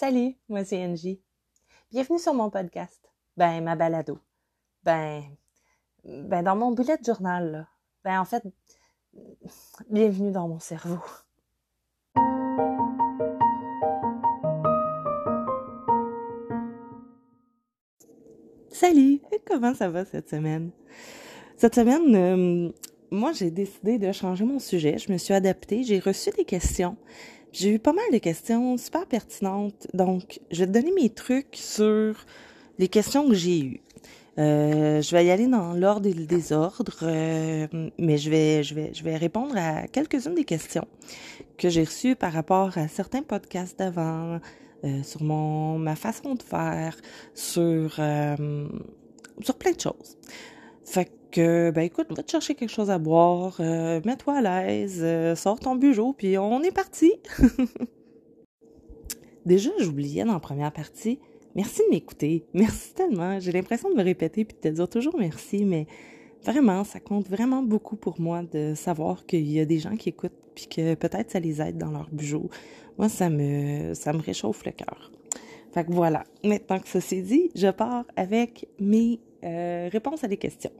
Salut, 0.00 0.34
moi 0.48 0.64
c'est 0.64 0.82
Angie. 0.82 1.20
Bienvenue 1.90 2.18
sur 2.18 2.32
mon 2.32 2.48
podcast. 2.48 3.06
Ben, 3.36 3.62
ma 3.62 3.76
balado. 3.76 4.18
Ben, 4.82 5.24
ben 6.02 6.42
dans 6.42 6.56
mon 6.56 6.70
bullet 6.72 6.96
journal, 7.04 7.52
là. 7.52 7.68
Ben, 8.02 8.18
en 8.18 8.24
fait, 8.24 8.42
bienvenue 9.90 10.32
dans 10.32 10.48
mon 10.48 10.58
cerveau. 10.58 10.96
Salut, 18.70 19.20
comment 19.46 19.74
ça 19.74 19.90
va 19.90 20.06
cette 20.06 20.30
semaine? 20.30 20.70
Cette 21.58 21.74
semaine, 21.74 22.14
euh, 22.16 22.72
moi 23.10 23.32
j'ai 23.32 23.50
décidé 23.50 23.98
de 23.98 24.12
changer 24.12 24.46
mon 24.46 24.60
sujet, 24.60 24.96
je 24.96 25.12
me 25.12 25.18
suis 25.18 25.34
adaptée, 25.34 25.82
j'ai 25.82 25.98
reçu 25.98 26.30
des 26.30 26.46
questions. 26.46 26.96
J'ai 27.52 27.74
eu 27.74 27.78
pas 27.78 27.92
mal 27.92 28.04
de 28.12 28.18
questions 28.18 28.76
super 28.76 29.06
pertinentes, 29.06 29.88
donc 29.92 30.40
je 30.50 30.60
vais 30.60 30.66
te 30.66 30.72
donner 30.72 30.92
mes 30.92 31.10
trucs 31.10 31.56
sur 31.56 32.14
les 32.78 32.88
questions 32.88 33.28
que 33.28 33.34
j'ai 33.34 33.60
eues. 33.60 33.80
Euh, 34.38 35.02
je 35.02 35.10
vais 35.16 35.26
y 35.26 35.30
aller 35.30 35.48
dans 35.48 35.74
l'ordre 35.74 36.06
et 36.08 36.12
le 36.12 36.26
désordre, 36.26 36.98
euh, 37.02 37.66
mais 37.98 38.18
je 38.18 38.30
vais, 38.30 38.62
je, 38.62 38.74
vais, 38.74 38.92
je 38.94 39.02
vais 39.02 39.16
répondre 39.16 39.56
à 39.56 39.88
quelques-unes 39.88 40.36
des 40.36 40.44
questions 40.44 40.86
que 41.58 41.68
j'ai 41.68 41.84
reçues 41.84 42.14
par 42.14 42.32
rapport 42.32 42.78
à 42.78 42.86
certains 42.86 43.22
podcasts 43.22 43.78
d'avant, 43.78 44.38
euh, 44.84 45.02
sur 45.02 45.22
mon 45.22 45.78
ma 45.78 45.96
façon 45.96 46.36
de 46.36 46.42
faire, 46.42 46.96
sur 47.34 47.96
euh, 47.98 48.68
sur 49.42 49.56
plein 49.56 49.72
de 49.72 49.80
choses. 49.80 50.16
Fait 50.84 51.06
que 51.06 51.10
ben 51.36 51.80
écoute, 51.80 52.06
va 52.10 52.22
te 52.22 52.30
chercher 52.30 52.54
quelque 52.54 52.70
chose 52.70 52.90
à 52.90 52.98
boire, 52.98 53.56
euh, 53.60 54.00
mets-toi 54.04 54.38
à 54.38 54.64
l'aise, 54.64 55.04
sors 55.38 55.58
ton 55.58 55.76
bureau 55.76 56.12
puis 56.12 56.38
on 56.38 56.62
est 56.62 56.72
parti. 56.72 57.12
Déjà, 59.46 59.70
j'oubliais 59.78 60.24
dans 60.24 60.34
la 60.34 60.40
première 60.40 60.72
partie. 60.72 61.18
Merci 61.54 61.82
de 61.86 61.94
m'écouter. 61.94 62.44
Merci 62.54 62.94
tellement. 62.94 63.40
J'ai 63.40 63.52
l'impression 63.52 63.90
de 63.90 63.96
me 63.96 64.02
répéter 64.02 64.44
puis 64.44 64.56
de 64.56 64.60
te 64.60 64.74
dire 64.74 64.88
toujours 64.88 65.16
merci, 65.18 65.64
mais 65.64 65.86
vraiment, 66.44 66.84
ça 66.84 67.00
compte 67.00 67.28
vraiment 67.28 67.62
beaucoup 67.62 67.96
pour 67.96 68.20
moi 68.20 68.42
de 68.42 68.74
savoir 68.74 69.26
qu'il 69.26 69.50
y 69.50 69.60
a 69.60 69.64
des 69.64 69.78
gens 69.78 69.96
qui 69.96 70.10
écoutent 70.10 70.32
puis 70.54 70.66
que 70.66 70.94
peut-être 70.94 71.30
ça 71.30 71.40
les 71.40 71.62
aide 71.62 71.78
dans 71.78 71.90
leur 71.90 72.08
bureau 72.10 72.50
moi, 73.00 73.08
ça 73.08 73.30
me, 73.30 73.94
ça 73.94 74.12
me 74.12 74.20
réchauffe 74.20 74.62
le 74.66 74.72
cœur. 74.72 75.10
Fait 75.72 75.84
que 75.84 75.92
voilà, 75.92 76.24
maintenant 76.44 76.78
que 76.78 76.88
ça 76.88 77.00
c'est 77.00 77.22
dit, 77.22 77.50
je 77.54 77.68
pars 77.68 78.04
avec 78.14 78.68
mes 78.78 79.20
euh, 79.42 79.88
réponses 79.90 80.22
à 80.22 80.28
des 80.28 80.36
questions. 80.36 80.72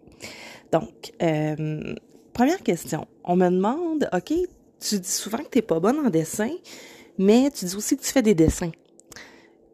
Donc, 0.72 1.12
euh, 1.22 1.94
première 2.32 2.62
question. 2.62 3.06
On 3.24 3.36
me 3.36 3.48
demande, 3.48 4.08
OK, 4.12 4.32
tu 4.80 4.98
dis 4.98 5.10
souvent 5.10 5.38
que 5.38 5.50
tu 5.50 5.58
n'es 5.58 5.62
pas 5.62 5.80
bonne 5.80 5.98
en 5.98 6.10
dessin, 6.10 6.50
mais 7.18 7.50
tu 7.50 7.64
dis 7.64 7.76
aussi 7.76 7.96
que 7.96 8.02
tu 8.02 8.12
fais 8.12 8.22
des 8.22 8.34
dessins. 8.34 8.70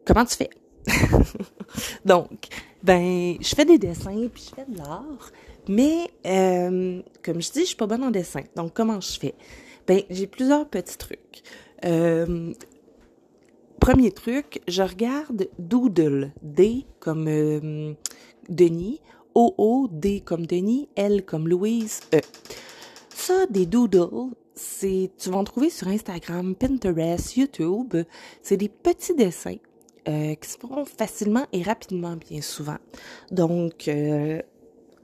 Comment 0.05 0.25
tu 0.25 0.35
fais? 0.35 0.49
Donc, 2.05 2.47
ben, 2.83 3.35
je 3.39 3.55
fais 3.55 3.65
des 3.65 3.77
dessins 3.77 4.27
puis 4.33 4.49
je 4.49 4.55
fais 4.55 4.65
de 4.69 4.77
l'art, 4.77 5.31
mais 5.67 6.09
euh, 6.25 7.01
comme 7.23 7.41
je 7.41 7.51
dis, 7.51 7.61
je 7.61 7.65
suis 7.65 7.75
pas 7.75 7.87
bonne 7.87 8.03
en 8.03 8.11
dessin. 8.11 8.41
Donc, 8.55 8.73
comment 8.73 8.99
je 9.01 9.19
fais? 9.19 9.35
Ben, 9.85 10.01
j'ai 10.09 10.27
plusieurs 10.27 10.67
petits 10.67 10.97
trucs. 10.97 11.43
Euh, 11.85 12.53
premier 13.79 14.11
truc, 14.11 14.61
je 14.67 14.81
regarde 14.81 15.47
Doodle, 15.59 16.31
D 16.41 16.85
comme 16.99 17.25
Denis, 18.49 19.01
O-O, 19.39 19.87
D 19.91 20.21
comme 20.21 20.47
Denis, 20.47 20.89
L 20.95 21.23
comme 21.23 21.47
Louise, 21.47 21.99
E. 22.11 22.21
Ça, 23.09 23.45
des 23.45 23.67
doodles, 23.67 24.31
c'est, 24.55 25.11
tu 25.15 25.29
vas 25.29 25.37
en 25.37 25.43
trouver 25.43 25.69
sur 25.69 25.87
Instagram, 25.87 26.55
Pinterest, 26.55 27.37
YouTube. 27.37 27.93
C'est 28.41 28.57
des 28.57 28.67
petits 28.67 29.13
dessins 29.13 29.57
euh, 30.07 30.33
qui 30.33 30.49
se 30.49 30.57
font 30.57 30.83
facilement 30.85 31.45
et 31.53 31.61
rapidement, 31.61 32.15
bien 32.15 32.41
souvent. 32.41 32.77
Donc, 33.29 33.87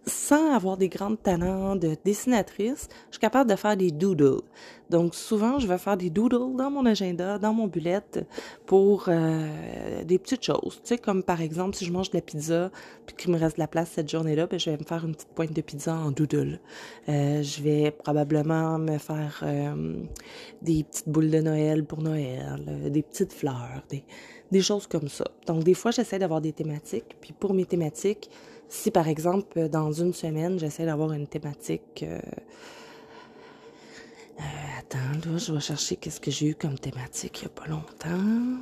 sans 0.06 0.54
avoir 0.54 0.78
des 0.78 0.90
grandes 0.90 1.22
talents 1.22 1.76
de 1.76 1.96
dessinatrice, 2.04 2.90
je 3.08 3.14
suis 3.14 3.20
capable 3.20 3.50
de 3.50 3.56
faire 3.56 3.78
des 3.78 3.92
doodles. 3.92 4.42
Donc 4.90 5.16
souvent, 5.16 5.60
je 5.60 5.68
vais 5.68 5.78
faire 5.78 5.98
des 5.98 6.10
doodles 6.10 6.56
dans 6.58 6.70
mon 6.70 6.86
agenda, 6.86 7.40
dans 7.40 7.54
mon 7.54 7.68
bullet, 7.68 8.02
pour 8.66 9.06
euh, 9.08 10.04
des 10.04 10.20
petites 10.20 10.44
choses. 10.44 10.82
Tu 10.84 10.90
sais, 10.90 10.98
comme 10.98 11.24
par 11.24 11.42
exemple, 11.42 11.76
si 11.76 11.86
je 11.86 11.92
mange 11.92 12.12
de 12.12 12.18
la 12.18 12.22
pizza, 12.22 12.70
puis 13.06 13.16
qu'il 13.16 13.32
me 13.32 13.40
reste 13.40 13.56
de 13.56 13.62
la 13.62 13.68
place 13.68 13.92
cette 13.92 14.10
journée-là, 14.10 14.48
ben, 14.48 14.60
je 14.60 14.70
vais 14.70 14.78
me 14.78 14.84
faire 14.84 15.06
une 15.06 15.16
petite 15.16 15.30
pointe 15.30 15.54
de 15.54 15.62
pizza 15.62 15.96
en 15.96 16.12
doodle. 16.12 16.60
Euh, 17.08 17.42
je 17.42 17.62
vais 17.64 17.92
probablement 17.92 18.78
me 18.78 18.98
faire 18.98 19.42
euh, 19.44 19.96
des 20.62 20.84
petites 20.84 21.10
boules 21.10 21.32
de 21.32 21.40
Noël 21.40 21.86
pour 21.86 22.02
Noël, 22.02 22.92
des 22.92 23.04
petites 23.04 23.34
fleurs, 23.34 23.84
des 24.52 24.62
choses 24.62 24.86
comme 24.86 25.08
ça. 25.08 25.26
Donc 25.48 25.64
des 25.64 25.74
fois, 25.74 25.92
j'essaie 25.92 26.20
d'avoir 26.20 26.42
des 26.42 26.52
thématiques, 26.52 27.16
puis 27.22 27.34
pour 27.34 27.54
mes 27.54 27.66
thématiques, 27.66 28.30
si 28.70 28.92
par 28.92 29.08
exemple, 29.08 29.70
dans 29.70 29.92
une 29.92 30.14
semaine, 30.14 30.60
j'essaie 30.60 30.86
d'avoir 30.86 31.14
une 31.14 31.28
thématique... 31.28 32.04
Euh, 32.04 32.20
euh, 34.40 34.80
attends, 34.80 35.30
là, 35.30 35.38
je 35.38 35.54
vais 35.54 35.60
chercher 35.60 35.96
qu'est-ce 35.96 36.20
que 36.20 36.32
j'ai 36.32 36.48
eu 36.48 36.56
comme 36.56 36.78
thématique 36.78 37.42
il 37.42 37.46
n'y 37.46 37.52
a 37.52 37.62
pas 37.62 37.68
longtemps. 37.68 38.58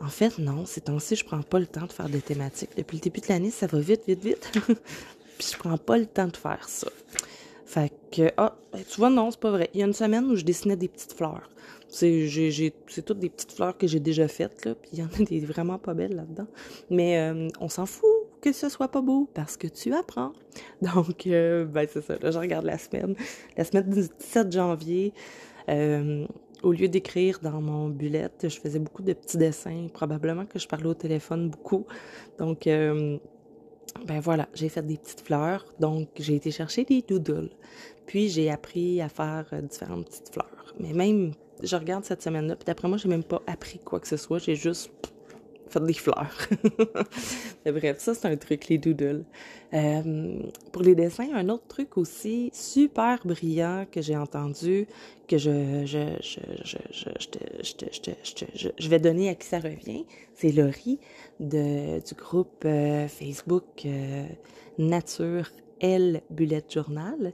En 0.00 0.08
fait, 0.08 0.38
non, 0.38 0.64
ces 0.66 0.80
temps-ci, 0.80 1.16
je 1.16 1.24
prends 1.24 1.42
pas 1.42 1.58
le 1.58 1.66
temps 1.66 1.86
de 1.86 1.92
faire 1.92 2.08
des 2.08 2.20
thématiques. 2.20 2.70
Depuis 2.76 2.96
le 2.96 3.02
début 3.02 3.20
de 3.20 3.26
l'année, 3.28 3.50
ça 3.50 3.66
va 3.66 3.78
vite, 3.78 4.02
vite, 4.06 4.24
vite. 4.24 4.52
Puis 5.38 5.48
je 5.52 5.58
prends 5.58 5.78
pas 5.78 5.98
le 5.98 6.06
temps 6.06 6.26
de 6.26 6.36
faire 6.36 6.68
ça. 6.68 6.88
Fait 7.66 7.92
que, 8.10 8.30
ah, 8.36 8.56
ben, 8.72 8.82
tu 8.88 8.96
vois, 8.96 9.10
non, 9.10 9.30
c'est 9.30 9.40
pas 9.40 9.50
vrai. 9.50 9.70
Il 9.74 9.80
y 9.80 9.82
a 9.82 9.86
une 9.86 9.92
semaine 9.92 10.24
où 10.26 10.36
je 10.36 10.44
dessinais 10.44 10.76
des 10.76 10.88
petites 10.88 11.12
fleurs. 11.12 11.50
C'est, 11.88 12.28
toutes 13.06 13.18
des 13.18 13.30
petites 13.30 13.52
fleurs 13.52 13.76
que 13.78 13.86
j'ai 13.86 14.00
déjà 14.00 14.26
faites, 14.26 14.64
là. 14.64 14.74
Puis 14.74 14.90
il 14.94 14.98
y 14.98 15.02
en 15.02 15.06
a 15.06 15.24
des 15.24 15.40
vraiment 15.40 15.78
pas 15.78 15.94
belles 15.94 16.14
là-dedans. 16.14 16.46
Mais 16.90 17.18
euh, 17.18 17.48
on 17.60 17.68
s'en 17.68 17.86
fout 17.86 18.10
que 18.44 18.52
ce 18.52 18.68
soit 18.68 18.88
pas 18.88 19.00
beau 19.00 19.26
parce 19.32 19.56
que 19.56 19.66
tu 19.66 19.94
apprends. 19.94 20.32
Donc, 20.82 21.26
euh, 21.26 21.64
ben 21.64 21.88
c'est 21.90 22.02
ça. 22.02 22.16
Là, 22.20 22.30
je 22.30 22.38
regarde 22.38 22.66
la 22.66 22.76
semaine. 22.76 23.14
La 23.56 23.64
semaine 23.64 23.88
du 23.88 24.02
17 24.02 24.52
janvier, 24.52 25.14
euh, 25.70 26.26
au 26.62 26.72
lieu 26.72 26.88
d'écrire 26.88 27.38
dans 27.42 27.62
mon 27.62 27.88
bullet, 27.88 28.28
je 28.42 28.60
faisais 28.60 28.78
beaucoup 28.78 29.02
de 29.02 29.14
petits 29.14 29.38
dessins. 29.38 29.86
Probablement 29.94 30.44
que 30.44 30.58
je 30.58 30.68
parlais 30.68 30.88
au 30.88 30.94
téléphone 30.94 31.48
beaucoup. 31.48 31.86
Donc, 32.38 32.66
euh, 32.66 33.16
ben 34.06 34.20
voilà, 34.20 34.46
j'ai 34.52 34.68
fait 34.68 34.82
des 34.82 34.98
petites 34.98 35.22
fleurs. 35.22 35.64
Donc, 35.80 36.08
j'ai 36.16 36.34
été 36.34 36.50
chercher 36.50 36.84
des 36.84 37.00
doodles. 37.00 37.50
Puis, 38.04 38.28
j'ai 38.28 38.50
appris 38.50 39.00
à 39.00 39.08
faire 39.08 39.46
différentes 39.62 40.04
petites 40.04 40.34
fleurs. 40.34 40.74
Mais 40.78 40.92
même, 40.92 41.32
je 41.62 41.76
regarde 41.76 42.04
cette 42.04 42.20
semaine-là, 42.20 42.56
puis 42.56 42.66
d'après 42.66 42.88
moi, 42.88 42.98
j'ai 42.98 43.08
même 43.08 43.24
pas 43.24 43.40
appris 43.46 43.78
quoi 43.78 44.00
que 44.00 44.08
ce 44.08 44.18
soit. 44.18 44.38
J'ai 44.38 44.54
juste 44.54 44.90
des 45.80 45.94
fleurs. 45.94 46.48
bref, 47.66 47.98
ça, 47.98 48.14
c'est 48.14 48.28
un 48.28 48.36
truc, 48.36 48.68
les 48.68 48.78
doodles. 48.78 49.24
Euh, 49.72 50.38
pour 50.72 50.82
les 50.82 50.94
dessins, 50.94 51.34
un 51.34 51.48
autre 51.48 51.66
truc 51.66 51.96
aussi 51.98 52.50
super 52.52 53.26
brillant 53.26 53.86
que 53.90 54.00
j'ai 54.00 54.16
entendu, 54.16 54.86
que 55.26 55.36
je, 55.36 55.84
je, 55.84 55.98
vais 58.88 58.98
donner 59.00 59.28
à 59.30 59.34
qui 59.34 59.46
ça 59.46 59.58
revient, 59.58 60.04
c'est 60.34 60.52
Laurie 60.52 61.00
de, 61.40 61.98
du 61.98 62.14
groupe 62.14 62.64
euh, 62.64 63.08
Facebook 63.08 63.84
euh, 63.84 64.26
Nature 64.78 65.50
L 65.80 66.22
Bullet 66.30 66.64
Journal. 66.68 67.32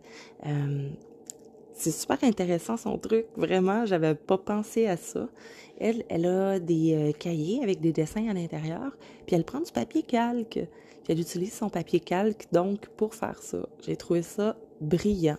C'est 1.80 1.92
super 1.92 2.18
intéressant 2.22 2.76
son 2.76 2.98
truc, 2.98 3.26
vraiment, 3.36 3.86
j'avais 3.86 4.14
pas 4.14 4.36
pensé 4.36 4.86
à 4.86 4.98
ça. 4.98 5.28
Elle, 5.78 6.04
elle 6.10 6.26
a 6.26 6.60
des 6.60 6.94
euh, 6.94 7.12
cahiers 7.12 7.62
avec 7.62 7.80
des 7.80 7.92
dessins 7.92 8.28
à 8.28 8.34
l'intérieur, 8.34 8.96
puis 9.26 9.34
elle 9.34 9.44
prend 9.44 9.60
du 9.60 9.72
papier 9.72 10.02
calque. 10.02 10.58
Puis 11.02 11.12
elle 11.12 11.20
utilise 11.20 11.54
son 11.54 11.70
papier 11.70 12.00
calque 12.00 12.46
donc 12.52 12.86
pour 12.98 13.14
faire 13.14 13.42
ça. 13.42 13.66
J'ai 13.80 13.96
trouvé 13.96 14.20
ça 14.20 14.56
brillant. 14.82 15.38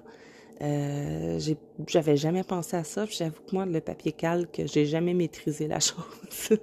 Euh, 0.62 1.40
j'avais 1.88 2.18
jamais 2.18 2.44
pensé 2.44 2.76
à 2.76 2.84
ça. 2.84 3.06
J'avoue 3.06 3.42
que 3.48 3.54
moi, 3.54 3.66
le 3.66 3.82
papier 3.82 4.12
calque, 4.12 4.62
j'ai 4.66 4.86
jamais 4.86 5.14
maîtrisé 5.14 5.68
la 5.68 5.80
chose. 5.80 6.60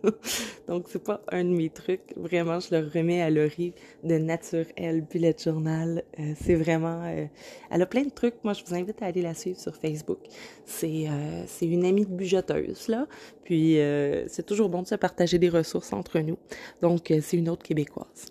Donc, 0.67 0.87
c'est 0.89 1.03
pas 1.03 1.21
un 1.31 1.45
de 1.45 1.51
mes 1.51 1.71
trucs. 1.71 2.15
Vraiment, 2.17 2.61
je 2.61 2.75
le 2.75 2.89
remets 2.89 3.23
à 3.23 3.31
Laurie 3.31 3.75
de 4.05 4.19
Nature 4.19 4.67
Elle 4.77 5.03
Bullet 5.03 5.37
Journal. 5.43 6.03
Euh, 6.19 6.33
c'est 6.41 6.55
vraiment... 6.55 7.03
Euh, 7.05 7.27
elle 7.71 7.83
a 7.83 7.87
plein 7.87 8.03
de 8.03 8.11
trucs. 8.11 8.35
Moi, 8.45 8.53
je 8.53 8.65
vous 8.65 8.75
invite 8.75 9.03
à 9.03 9.07
aller 9.07 9.23
la 9.23 9.35
suivre 9.35 9.59
sur 9.59 9.75
Facebook. 9.77 10.21
C'est 10.65 11.07
c'est 11.47 11.67
une 11.67 11.85
amie 11.85 12.05
de 12.05 12.13
bujoteuse, 12.13 12.89
là. 12.89 13.07
Puis, 13.45 13.79
c'est 14.27 14.45
toujours 14.45 14.69
bon 14.69 14.83
de 14.83 14.87
se 14.87 14.95
partager 14.95 15.39
des 15.39 15.49
ressources 15.49 15.93
entre 15.93 16.19
nous. 16.21 16.37
Donc, 16.83 17.13
c'est 17.21 17.37
une 17.37 17.49
autre 17.49 17.63
québécoise. 17.63 18.27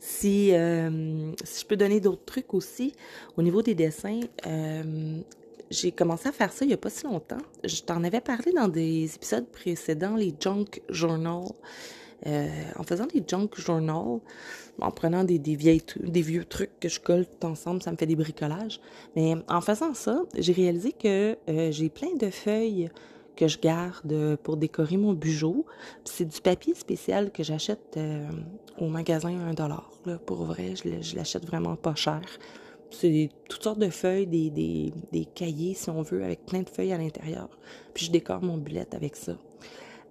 Si, 0.00 0.50
si 0.50 1.60
je 1.60 1.66
peux 1.66 1.76
donner 1.76 2.00
d'autres 2.00 2.24
trucs 2.24 2.54
aussi, 2.54 2.94
au 3.36 3.42
niveau 3.42 3.62
des 3.62 3.74
dessins, 3.74 4.20
j'ai 5.70 5.92
commencé 5.92 6.28
à 6.28 6.32
faire 6.32 6.52
ça 6.52 6.64
il 6.64 6.68
n'y 6.68 6.74
a 6.74 6.78
pas 6.78 6.90
si 6.90 7.04
longtemps. 7.04 7.38
Je 7.64 7.82
t'en 7.82 8.04
avais 8.04 8.20
parlé 8.20 8.52
dans 8.52 8.68
des 8.68 9.14
épisodes 9.14 9.46
précédents, 9.46 10.16
les 10.16 10.34
junk 10.38 10.66
journals. 10.88 11.52
Euh, 12.26 12.48
en 12.76 12.84
faisant 12.84 13.06
des 13.06 13.22
junk 13.26 13.50
journals, 13.56 14.20
en 14.80 14.90
prenant 14.90 15.24
des, 15.24 15.38
vieux 15.38 16.44
trucs 16.44 16.78
que 16.80 16.88
je 16.88 16.98
colle 16.98 17.26
ensemble, 17.42 17.82
ça 17.82 17.92
me 17.92 17.96
fait 17.96 18.06
des 18.06 18.16
bricolages. 18.16 18.80
Mais 19.14 19.34
en 19.48 19.60
faisant 19.60 19.92
ça, 19.92 20.22
j'ai 20.38 20.52
réalisé 20.52 20.92
que 20.92 21.36
euh, 21.48 21.70
j'ai 21.70 21.90
plein 21.90 22.14
de 22.18 22.30
feuilles 22.30 22.90
que 23.36 23.48
je 23.48 23.58
garde 23.58 24.36
pour 24.42 24.56
décorer 24.56 24.96
mon 24.96 25.12
bureau. 25.12 25.66
C'est 26.04 26.24
du 26.24 26.40
papier 26.40 26.74
spécial 26.74 27.30
que 27.30 27.42
j'achète 27.42 27.96
euh, 27.96 28.26
au 28.78 28.88
magasin 28.88 29.38
à 29.40 29.50
1 29.50 29.54
dollar. 29.54 29.90
Pour 30.24 30.44
vrai, 30.44 30.74
je 30.76 31.16
l'achète 31.16 31.44
vraiment 31.44 31.76
pas 31.76 31.94
cher. 31.94 32.22
C'est 32.90 33.28
sortes 33.64 33.78
de 33.78 33.90
feuilles, 33.90 34.26
des, 34.26 34.50
des, 34.50 34.92
des, 35.12 35.24
cahiers, 35.24 35.74
si 35.74 35.90
on 35.90 36.02
veut, 36.02 36.22
avec 36.22 36.44
plein 36.46 36.62
de 36.62 36.68
feuilles 36.68 36.92
à 36.92 36.98
l'intérieur. 36.98 37.48
Puis 37.92 38.06
je 38.06 38.10
décore 38.10 38.42
mon 38.42 38.58
bullet 38.58 38.86
avec 38.94 39.16
ça. 39.16 39.36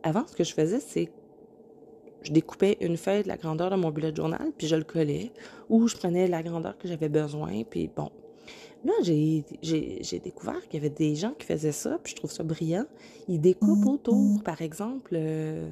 Avant, 0.03 0.25
ce 0.27 0.35
que 0.35 0.43
je 0.43 0.53
faisais, 0.53 0.79
c'est 0.79 1.09
je 2.23 2.31
découpais 2.31 2.77
une 2.81 2.97
feuille 2.97 3.23
de 3.23 3.27
la 3.27 3.37
grandeur 3.37 3.69
de 3.69 3.75
mon 3.75 3.91
bullet 3.91 4.15
journal, 4.15 4.51
puis 4.57 4.67
je 4.67 4.75
le 4.75 4.83
collais, 4.83 5.31
ou 5.69 5.87
je 5.87 5.95
prenais 5.95 6.27
la 6.27 6.41
grandeur 6.41 6.77
que 6.77 6.87
j'avais 6.87 7.09
besoin, 7.09 7.63
puis 7.69 7.89
bon. 7.93 8.09
Là, 8.85 8.91
j'ai 9.01 9.43
découvert 10.23 10.61
qu'il 10.67 10.81
y 10.81 10.85
avait 10.85 10.93
des 10.93 11.15
gens 11.15 11.31
qui 11.31 11.45
faisaient 11.45 11.71
ça, 11.71 11.99
puis 12.03 12.11
je 12.11 12.17
trouve 12.17 12.31
ça 12.31 12.43
brillant. 12.43 12.85
Ils 13.29 13.39
découpent 13.39 13.85
autour, 13.85 14.43
par 14.43 14.61
exemple, 14.61 15.11
euh, 15.13 15.69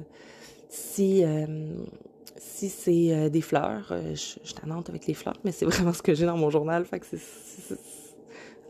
si, 0.70 1.22
euh, 1.22 1.74
si 2.44 2.68
c'est 2.68 3.14
euh, 3.14 3.28
des 3.28 3.40
fleurs, 3.40 3.86
je, 3.90 4.38
je 4.42 4.52
t'annonce 4.54 4.88
avec 4.88 5.06
les 5.06 5.14
fleurs, 5.14 5.38
mais 5.44 5.52
c'est 5.52 5.64
vraiment 5.66 5.92
ce 5.92 6.02
que 6.02 6.14
j'ai 6.14 6.26
dans 6.26 6.36
mon 6.36 6.50
journal, 6.50 6.84
fait 6.84 7.00
que 7.00 7.06
c'est 7.06 7.78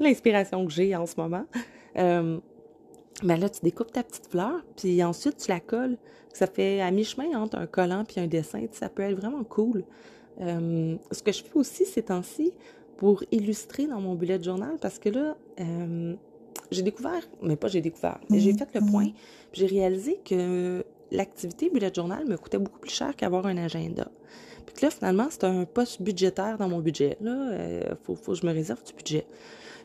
l'inspiration 0.00 0.66
que 0.66 0.72
j'ai 0.72 0.94
en 0.96 1.06
ce 1.06 1.14
moment. 1.16 1.46
Mais 3.22 3.36
là, 3.36 3.48
tu 3.48 3.60
découpes 3.62 3.92
ta 3.92 4.02
petite 4.02 4.26
fleur, 4.26 4.64
puis 4.76 5.02
ensuite 5.04 5.36
tu 5.36 5.48
la 5.48 5.60
colles. 5.60 5.96
Ça 6.32 6.46
fait 6.46 6.80
à 6.80 6.90
mi-chemin 6.90 7.38
entre 7.38 7.56
un 7.56 7.66
collant 7.66 8.04
puis 8.04 8.20
un 8.20 8.26
dessin. 8.26 8.64
Ça 8.72 8.88
peut 8.88 9.02
être 9.02 9.16
vraiment 9.16 9.44
cool. 9.44 9.84
Euh, 10.40 10.96
ce 11.10 11.22
que 11.22 11.30
je 11.30 11.42
fais 11.42 11.54
aussi 11.54 11.84
ces 11.84 12.02
temps-ci 12.02 12.52
pour 12.96 13.22
illustrer 13.30 13.86
dans 13.86 14.00
mon 14.00 14.14
bullet 14.14 14.42
journal, 14.42 14.76
parce 14.80 14.98
que 14.98 15.08
là, 15.10 15.36
euh, 15.60 16.14
j'ai 16.70 16.82
découvert, 16.82 17.22
mais 17.42 17.56
pas 17.56 17.68
j'ai 17.68 17.80
découvert, 17.80 18.18
mais 18.30 18.40
j'ai 18.40 18.54
fait 18.54 18.68
le 18.74 18.86
point, 18.90 19.08
j'ai 19.52 19.66
réalisé 19.66 20.20
que 20.24 20.84
l'activité 21.12 21.70
bullet 21.70 21.92
journal 21.94 22.26
me 22.26 22.36
coûtait 22.36 22.58
beaucoup 22.58 22.80
plus 22.80 22.90
cher 22.90 23.14
qu'avoir 23.14 23.46
un 23.46 23.56
agenda. 23.56 24.08
Puis 24.66 24.84
là, 24.84 24.90
finalement, 24.90 25.28
c'est 25.30 25.44
un 25.44 25.64
poste 25.64 26.02
budgétaire 26.02 26.58
dans 26.58 26.68
mon 26.68 26.80
budget. 26.80 27.16
Là, 27.20 27.50
euh, 27.52 27.94
faut, 28.02 28.14
faut 28.14 28.32
que 28.32 28.38
je 28.38 28.46
me 28.46 28.52
réserve 28.52 28.82
du 28.84 28.92
budget. 28.94 29.26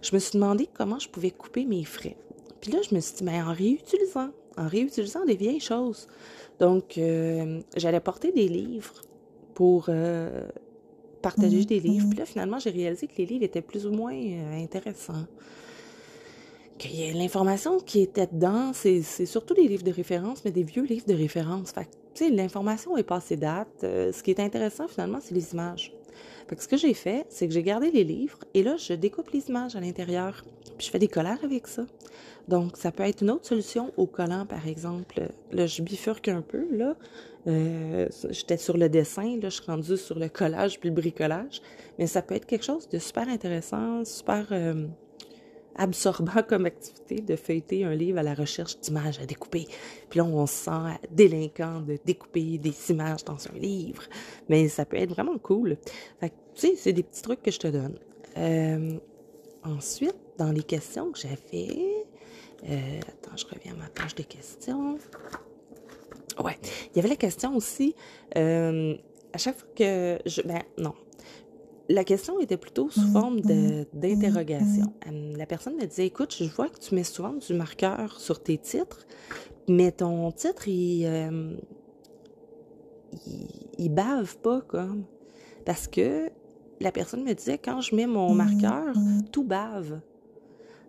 Je 0.01 0.13
me 0.13 0.19
suis 0.19 0.33
demandé 0.33 0.69
comment 0.73 0.99
je 0.99 1.09
pouvais 1.09 1.31
couper 1.31 1.65
mes 1.65 1.83
frais. 1.83 2.15
Puis 2.61 2.71
là, 2.71 2.79
je 2.87 2.95
me 2.95 2.99
suis 2.99 3.15
dit, 3.15 3.23
mais 3.23 3.41
en 3.41 3.53
réutilisant, 3.53 4.29
en 4.57 4.67
réutilisant 4.67 5.25
des 5.25 5.35
vieilles 5.35 5.59
choses. 5.59 6.07
Donc, 6.59 6.97
euh, 6.97 7.59
j'allais 7.75 7.99
porter 7.99 8.31
des 8.31 8.47
livres 8.47 9.01
pour 9.53 9.87
euh, 9.89 10.47
partager 11.21 11.65
des 11.65 11.79
livres. 11.79 12.05
Mhm. 12.05 12.09
Puis 12.09 12.19
là, 12.19 12.25
finalement, 12.25 12.59
j'ai 12.59 12.69
réalisé 12.69 13.07
que 13.07 13.17
les 13.17 13.25
livres 13.25 13.43
étaient 13.43 13.61
plus 13.61 13.85
ou 13.85 13.91
moins 13.91 14.15
intéressants. 14.53 15.25
Que 16.79 17.17
l'information 17.17 17.79
qui 17.79 18.01
était 18.01 18.27
dedans, 18.27 18.71
c'est 18.73 19.01
surtout 19.25 19.53
des 19.53 19.67
livres 19.67 19.83
de 19.83 19.91
référence, 19.91 20.43
mais 20.45 20.51
des 20.51 20.63
vieux 20.63 20.83
livres 20.83 21.07
de 21.07 21.15
référence. 21.15 21.71
Fait 21.71 21.87
tu 22.13 22.25
sais, 22.25 22.29
l'information 22.31 22.97
est 22.97 23.03
passée 23.03 23.35
date. 23.35 23.67
ce 23.81 24.23
qui 24.23 24.31
est 24.31 24.39
intéressant, 24.39 24.87
finalement, 24.87 25.19
c'est 25.21 25.35
les 25.35 25.53
images. 25.53 25.93
Fait 26.47 26.55
que 26.55 26.63
ce 26.63 26.67
que 26.67 26.77
j'ai 26.77 26.93
fait, 26.93 27.25
c'est 27.29 27.47
que 27.47 27.53
j'ai 27.53 27.63
gardé 27.63 27.91
les 27.91 28.03
livres 28.03 28.39
et 28.53 28.63
là, 28.63 28.77
je 28.77 28.93
découpe 28.93 29.29
les 29.31 29.49
images 29.49 29.75
à 29.75 29.79
l'intérieur. 29.79 30.43
Puis 30.77 30.87
je 30.87 30.91
fais 30.91 30.99
des 30.99 31.07
collages 31.07 31.43
avec 31.43 31.67
ça. 31.67 31.85
Donc, 32.47 32.77
ça 32.77 32.91
peut 32.91 33.03
être 33.03 33.21
une 33.21 33.31
autre 33.31 33.45
solution 33.45 33.91
au 33.97 34.05
collant, 34.05 34.45
par 34.45 34.67
exemple. 34.67 35.29
Là, 35.51 35.65
je 35.65 35.81
bifurque 35.81 36.29
un 36.29 36.41
peu, 36.41 36.65
là. 36.71 36.95
Euh, 37.47 38.07
j'étais 38.29 38.57
sur 38.57 38.77
le 38.77 38.89
dessin, 38.89 39.37
là, 39.41 39.49
je 39.49 39.61
suis 39.61 39.65
rendue 39.65 39.97
sur 39.97 40.19
le 40.19 40.29
collage 40.29 40.79
puis 40.79 40.89
le 40.89 40.95
bricolage. 40.95 41.61
Mais 41.97 42.07
ça 42.07 42.21
peut 42.21 42.35
être 42.35 42.45
quelque 42.45 42.65
chose 42.65 42.87
de 42.87 42.99
super 42.99 43.27
intéressant, 43.27 44.05
super 44.05 44.47
euh, 44.51 44.87
absorbant 45.77 46.43
comme 46.47 46.65
activité 46.65 47.21
de 47.21 47.35
feuilleter 47.35 47.83
un 47.83 47.95
livre 47.95 48.19
à 48.19 48.23
la 48.23 48.33
recherche 48.33 48.79
d'images 48.79 49.19
à 49.19 49.25
découper. 49.25 49.67
Puis 50.09 50.19
là, 50.19 50.25
on 50.25 50.45
se 50.45 50.65
sent 50.65 50.99
délinquant 51.11 51.81
de 51.81 51.97
découper 52.05 52.57
des 52.57 52.73
images 52.89 53.23
dans 53.23 53.37
un 53.47 53.57
livre. 53.57 54.03
Mais 54.49 54.67
ça 54.67 54.85
peut 54.85 54.97
être 54.97 55.11
vraiment 55.11 55.37
cool. 55.37 55.77
Fait 56.19 56.29
que, 56.29 56.35
tu 56.55 56.67
sais, 56.67 56.75
c'est 56.75 56.93
des 56.93 57.03
petits 57.03 57.21
trucs 57.21 57.41
que 57.41 57.51
je 57.51 57.59
te 57.59 57.67
donne. 57.67 57.97
Euh, 58.37 58.97
ensuite, 59.63 60.15
dans 60.37 60.51
les 60.51 60.63
questions 60.63 61.11
que 61.11 61.19
j'avais, 61.19 62.05
euh, 62.69 62.99
attends, 63.07 63.37
je 63.37 63.45
reviens 63.45 63.73
à 63.73 63.75
ma 63.75 63.89
page 63.89 64.15
de 64.15 64.23
questions. 64.23 64.97
Ouais. 66.43 66.57
Il 66.91 66.97
y 66.97 66.99
avait 66.99 67.09
la 67.09 67.15
question 67.15 67.55
aussi, 67.55 67.95
euh, 68.35 68.95
à 69.33 69.37
chaque 69.37 69.57
fois 69.57 69.69
que 69.75 70.19
je. 70.25 70.41
Ben, 70.41 70.61
non. 70.77 70.93
La 71.89 72.03
question 72.03 72.39
était 72.39 72.57
plutôt 72.57 72.89
sous 72.89 73.07
forme 73.11 73.39
d'interrogation. 73.41 74.93
Euh, 75.07 75.33
la 75.37 75.45
personne 75.45 75.75
me 75.75 75.85
disait 75.85 76.07
Écoute, 76.07 76.35
je 76.37 76.43
vois 76.43 76.67
que 76.69 76.79
tu 76.79 76.95
mets 76.95 77.03
souvent 77.03 77.33
du 77.33 77.53
marqueur 77.53 78.19
sur 78.19 78.41
tes 78.43 78.57
titres, 78.57 79.05
mais 79.69 79.91
ton 79.91 80.31
titre, 80.31 80.67
il, 80.67 81.03
il, 83.25 83.47
il 83.77 83.89
bave 83.89 84.37
pas 84.39 84.61
comme. 84.61 85.05
Parce 85.65 85.87
que 85.87 86.29
la 86.81 86.91
personne 86.91 87.23
me 87.23 87.33
disait 87.33 87.57
Quand 87.57 87.79
je 87.79 87.95
mets 87.95 88.07
mon 88.07 88.33
marqueur, 88.33 88.93
tout 89.31 89.43
bave. 89.43 90.01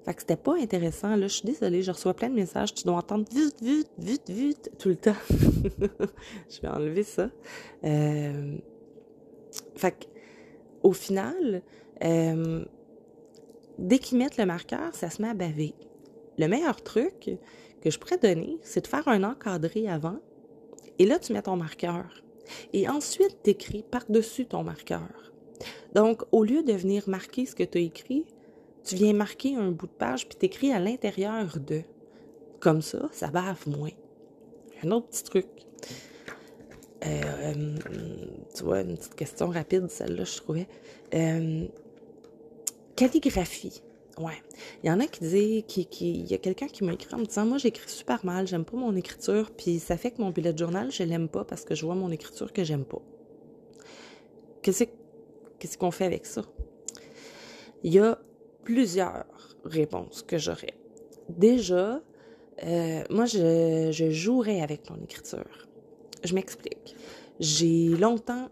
Fait 0.04 0.14
que 0.14 0.20
c'était 0.20 0.36
pas 0.36 0.56
intéressant. 0.56 1.16
Là, 1.16 1.26
je 1.26 1.34
suis 1.34 1.46
désolée, 1.46 1.82
je 1.82 1.90
reçois 1.90 2.14
plein 2.14 2.30
de 2.30 2.34
messages. 2.34 2.72
Tu 2.72 2.84
dois 2.84 2.96
entendre 2.96 3.26
vite, 3.30 3.62
vite, 3.62 3.90
vite, 3.98 4.30
vite 4.30 4.70
tout 4.78 4.88
le 4.88 4.96
temps. 4.96 5.12
je 6.48 6.60
vais 6.62 6.68
enlever 6.68 7.02
ça. 7.02 7.28
Euh... 7.84 8.56
Fait 9.76 9.92
que, 9.92 10.06
au 10.82 10.92
final, 10.92 11.62
euh... 12.04 12.64
dès 13.78 13.98
qu'ils 13.98 14.18
mettent 14.18 14.36
le 14.36 14.46
marqueur, 14.46 14.94
ça 14.94 15.10
se 15.10 15.20
met 15.22 15.28
à 15.28 15.34
baver. 15.34 15.74
Le 16.38 16.46
meilleur 16.46 16.82
truc 16.82 17.30
que 17.80 17.90
je 17.90 17.98
pourrais 17.98 18.18
donner, 18.18 18.58
c'est 18.62 18.82
de 18.82 18.86
faire 18.86 19.06
un 19.08 19.24
encadré 19.24 19.88
avant. 19.88 20.18
Et 20.98 21.06
là, 21.06 21.18
tu 21.18 21.32
mets 21.32 21.42
ton 21.42 21.56
marqueur. 21.56 22.22
Et 22.72 22.88
ensuite, 22.88 23.38
tu 23.42 23.50
écris 23.50 23.84
par-dessus 23.88 24.46
ton 24.46 24.64
marqueur. 24.64 25.32
Donc, 25.94 26.22
au 26.32 26.44
lieu 26.44 26.62
de 26.62 26.72
venir 26.72 27.08
marquer 27.08 27.46
ce 27.46 27.54
que 27.54 27.64
tu 27.64 27.78
as 27.78 27.80
écrit, 27.82 28.24
tu 28.84 28.94
viens 28.94 29.12
marquer 29.12 29.56
un 29.56 29.70
bout 29.70 29.86
de 29.86 29.92
page 29.92 30.28
puis 30.28 30.38
t'écris 30.38 30.72
à 30.72 30.78
l'intérieur 30.78 31.58
de. 31.58 31.82
Comme 32.60 32.82
ça, 32.82 33.08
ça 33.12 33.28
bave 33.28 33.68
moins. 33.68 33.90
Un 34.82 34.90
autre 34.90 35.08
petit 35.08 35.24
truc. 35.24 35.46
Euh, 37.06 37.76
tu 38.54 38.64
vois, 38.64 38.80
une 38.80 38.96
petite 38.96 39.14
question 39.14 39.48
rapide, 39.48 39.88
celle-là, 39.88 40.24
je 40.24 40.36
trouvais. 40.36 40.66
Euh, 41.14 41.66
calligraphie. 42.96 43.82
Ouais. 44.18 44.42
Il 44.82 44.88
y 44.88 44.90
en 44.90 44.98
a 44.98 45.06
qui 45.06 45.20
disaient, 45.20 45.64
qui, 45.66 45.86
qui, 45.86 46.10
il 46.10 46.26
y 46.26 46.34
a 46.34 46.38
quelqu'un 46.38 46.66
qui 46.66 46.82
m'a 46.82 46.92
écrit 46.92 47.14
en 47.14 47.18
me 47.18 47.24
disant, 47.24 47.46
moi, 47.46 47.58
j'écris 47.58 47.88
super 47.88 48.24
mal, 48.26 48.48
j'aime 48.48 48.64
pas 48.64 48.76
mon 48.76 48.96
écriture, 48.96 49.52
puis 49.56 49.78
ça 49.78 49.96
fait 49.96 50.10
que 50.10 50.20
mon 50.20 50.30
bullet 50.30 50.56
journal, 50.56 50.90
je 50.90 51.04
l'aime 51.04 51.28
pas 51.28 51.44
parce 51.44 51.64
que 51.64 51.76
je 51.76 51.86
vois 51.86 51.94
mon 51.94 52.10
écriture 52.10 52.52
que 52.52 52.64
j'aime 52.64 52.84
pas. 52.84 53.00
Qu'est-ce 54.62 54.84
qu'est-ce 55.60 55.78
qu'on 55.78 55.92
fait 55.92 56.04
avec 56.04 56.26
ça? 56.26 56.42
Il 57.84 57.94
y 57.94 58.00
a 58.00 58.18
plusieurs 58.64 59.24
réponses 59.64 60.22
que 60.22 60.36
j'aurais. 60.36 60.74
Déjà, 61.28 62.02
euh, 62.64 63.04
moi, 63.10 63.26
je, 63.26 63.90
je 63.92 64.10
jouerais 64.10 64.62
avec 64.62 64.90
mon 64.90 65.00
écriture. 65.02 65.67
Je 66.24 66.34
m'explique. 66.34 66.96
J'ai 67.40 67.88
longtemps 67.88 68.48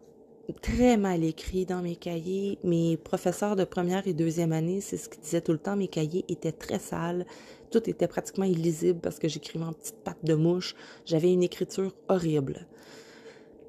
très 0.62 0.96
mal 0.96 1.24
écrit 1.24 1.66
dans 1.66 1.82
mes 1.82 1.96
cahiers. 1.96 2.58
Mes 2.62 2.96
professeurs 2.96 3.56
de 3.56 3.64
première 3.64 4.06
et 4.06 4.12
deuxième 4.12 4.52
année, 4.52 4.80
c'est 4.80 4.96
ce 4.96 5.08
qu'ils 5.08 5.20
disaient 5.20 5.40
tout 5.40 5.52
le 5.52 5.58
temps. 5.58 5.76
Mes 5.76 5.88
cahiers 5.88 6.24
étaient 6.28 6.52
très 6.52 6.78
sales. 6.78 7.26
Tout 7.70 7.88
était 7.90 8.06
pratiquement 8.06 8.44
illisible 8.44 9.00
parce 9.00 9.18
que 9.18 9.28
j'écrivais 9.28 9.64
en 9.64 9.72
petites 9.72 10.02
pattes 10.04 10.24
de 10.24 10.34
mouche. 10.34 10.74
J'avais 11.04 11.32
une 11.32 11.42
écriture 11.42 11.92
horrible. 12.08 12.66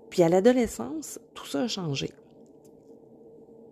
Puis 0.09 0.23
à 0.23 0.29
l'adolescence, 0.29 1.19
tout 1.33 1.45
ça 1.45 1.63
a 1.63 1.67
changé. 1.67 2.11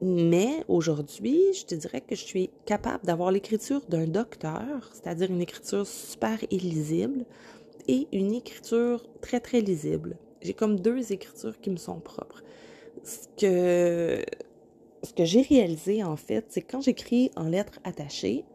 Mais 0.02 0.64
aujourd'hui, 0.68 1.42
je 1.54 1.66
te 1.66 1.76
dirais 1.76 2.02
que 2.02 2.16
je 2.16 2.24
suis 2.24 2.50
capable 2.66 3.06
d'avoir 3.06 3.32
l'écriture 3.32 3.82
d'un 3.88 4.08
docteur, 4.08 4.92
c'est-à-dire 4.94 5.32
une 5.32 5.42
écriture 5.42 5.88
super 5.88 6.38
illisible 6.52 7.26
et 7.88 8.08
une 8.12 8.34
écriture 8.34 9.06
très, 9.22 9.40
très 9.40 9.62
lisible. 9.62 10.18
J'ai 10.42 10.54
comme 10.54 10.80
deux 10.80 11.12
écritures 11.12 11.60
qui 11.60 11.70
me 11.70 11.78
sont 11.78 12.00
propres. 12.00 12.44
Ce 13.04 13.28
que, 13.38 14.24
ce 15.04 15.14
que 15.14 15.26
j'ai 15.26 15.42
réalisé, 15.42 16.04
en 16.04 16.16
fait, 16.16 16.46
c'est 16.50 16.62
que 16.62 16.72
quand 16.72 16.82
j'écris 16.82 17.32
en 17.36 17.48
lettres 17.48 17.80
attachées, 17.84 18.46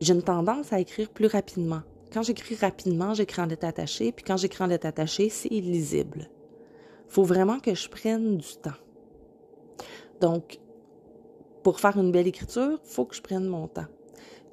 j'ai 0.00 0.12
une 0.12 0.22
tendance 0.22 0.72
à 0.72 0.80
écrire 0.80 1.10
plus 1.10 1.26
rapidement. 1.26 1.82
Quand 2.12 2.22
j'écris 2.22 2.54
rapidement, 2.54 3.14
j'écris 3.14 3.42
en 3.42 3.46
lettres 3.46 3.66
attachées, 3.66 4.12
puis 4.12 4.24
quand 4.24 4.36
j'écris 4.36 4.64
en 4.64 4.66
lettres 4.66 4.86
attachées, 4.86 5.28
c'est 5.28 5.50
illisible. 5.50 6.28
Il 7.08 7.12
faut 7.12 7.24
vraiment 7.24 7.60
que 7.60 7.74
je 7.74 7.88
prenne 7.88 8.36
du 8.36 8.56
temps. 8.56 8.78
Donc, 10.20 10.58
pour 11.62 11.80
faire 11.80 11.96
une 11.98 12.12
belle 12.12 12.26
écriture, 12.26 12.78
faut 12.84 13.04
que 13.04 13.16
je 13.16 13.22
prenne 13.22 13.46
mon 13.46 13.68
temps. 13.68 13.86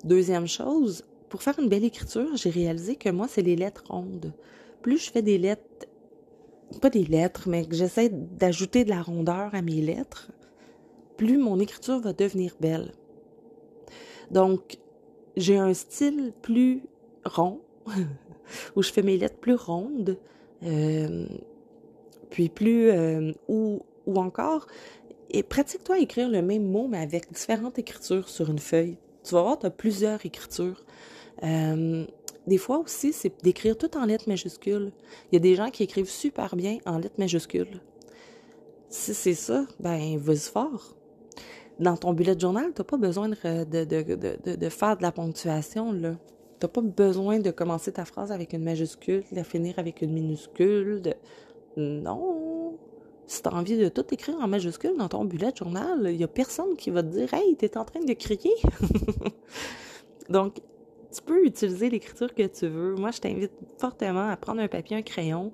Deuxième 0.03 0.47
chose, 0.47 1.05
pour 1.33 1.41
faire 1.41 1.57
une 1.57 1.67
belle 1.67 1.83
écriture, 1.83 2.35
j'ai 2.35 2.51
réalisé 2.51 2.95
que 2.95 3.09
moi, 3.09 3.27
c'est 3.27 3.41
les 3.41 3.55
lettres 3.55 3.85
rondes. 3.89 4.33
Plus 4.83 5.03
je 5.03 5.11
fais 5.11 5.23
des 5.23 5.39
lettres, 5.39 5.87
pas 6.79 6.91
des 6.91 7.05
lettres, 7.05 7.49
mais 7.49 7.65
que 7.65 7.73
j'essaie 7.75 8.09
d'ajouter 8.09 8.83
de 8.83 8.91
la 8.91 9.01
rondeur 9.01 9.49
à 9.55 9.63
mes 9.63 9.81
lettres, 9.81 10.31
plus 11.17 11.39
mon 11.39 11.59
écriture 11.59 11.99
va 12.01 12.13
devenir 12.13 12.55
belle. 12.59 12.91
Donc, 14.29 14.77
j'ai 15.35 15.57
un 15.57 15.73
style 15.73 16.33
plus 16.43 16.83
rond, 17.25 17.61
où 18.75 18.83
je 18.83 18.91
fais 18.91 19.01
mes 19.01 19.17
lettres 19.17 19.39
plus 19.39 19.55
rondes, 19.55 20.19
euh, 20.61 21.25
puis 22.29 22.49
plus, 22.49 22.91
euh, 22.91 23.31
ou, 23.47 23.79
ou 24.05 24.19
encore, 24.19 24.67
et 25.31 25.41
pratique-toi 25.41 25.95
à 25.95 25.99
écrire 25.99 26.29
le 26.29 26.43
même 26.43 26.69
mot, 26.69 26.87
mais 26.87 26.99
avec 26.99 27.33
différentes 27.33 27.79
écritures 27.79 28.29
sur 28.29 28.51
une 28.51 28.59
feuille. 28.59 28.99
Tu 29.23 29.33
vas 29.33 29.41
voir, 29.41 29.57
tu 29.57 29.65
as 29.65 29.71
plusieurs 29.71 30.23
écritures. 30.27 30.85
Euh, 31.43 32.05
des 32.47 32.57
fois 32.57 32.79
aussi, 32.79 33.13
c'est 33.13 33.43
d'écrire 33.43 33.77
tout 33.77 33.95
en 33.97 34.05
lettres 34.05 34.27
majuscules. 34.27 34.91
Il 35.31 35.35
y 35.35 35.37
a 35.37 35.39
des 35.39 35.55
gens 35.55 35.69
qui 35.69 35.83
écrivent 35.83 36.09
super 36.09 36.55
bien 36.55 36.77
en 36.85 36.97
lettres 36.97 37.19
majuscules. 37.19 37.81
Si 38.89 39.13
c'est 39.13 39.33
ça, 39.33 39.65
ben, 39.79 40.17
vas-y 40.17 40.37
fort. 40.37 40.95
Dans 41.79 41.97
ton 41.97 42.13
bullet 42.13 42.37
journal, 42.37 42.71
tu 42.75 42.81
n'as 42.81 42.85
pas 42.85 42.97
besoin 42.97 43.29
de, 43.29 43.35
faire 43.35 44.97
de 44.97 45.01
la 45.01 45.11
ponctuation, 45.11 45.91
là. 45.91 46.15
Tu 46.59 46.65
n'as 46.65 46.69
pas 46.69 46.81
besoin 46.81 47.39
de 47.39 47.49
commencer 47.49 47.91
ta 47.91 48.05
phrase 48.05 48.31
avec 48.31 48.53
une 48.53 48.63
majuscule, 48.63 49.23
de 49.31 49.35
la 49.35 49.43
finir 49.43 49.79
avec 49.79 50.01
une 50.01 50.13
minuscule. 50.13 51.01
Non. 51.75 52.77
Si 53.25 53.41
tu 53.41 53.49
as 53.49 53.53
envie 53.53 53.77
de 53.77 53.89
tout 53.89 54.05
écrire 54.13 54.35
en 54.39 54.47
majuscule 54.47 54.95
dans 54.97 55.07
ton 55.07 55.25
bullet 55.25 55.51
journal, 55.55 56.07
il 56.11 56.17
n'y 56.17 56.23
a 56.23 56.27
personne 56.27 56.75
qui 56.77 56.91
va 56.91 57.01
te 57.01 57.07
dire 57.07 57.33
Hey, 57.33 57.55
tu 57.57 57.65
es 57.65 57.77
en 57.77 57.85
train 57.85 58.01
de 58.01 58.13
crier. 58.13 58.53
Donc, 60.29 60.61
tu 61.13 61.21
peux 61.21 61.45
utiliser 61.45 61.89
l'écriture 61.89 62.33
que 62.33 62.47
tu 62.47 62.67
veux. 62.67 62.95
Moi, 62.95 63.11
je 63.11 63.19
t'invite 63.19 63.51
fortement 63.77 64.29
à 64.29 64.37
prendre 64.37 64.61
un 64.61 64.67
papier, 64.67 64.97
un 64.97 65.01
crayon, 65.01 65.51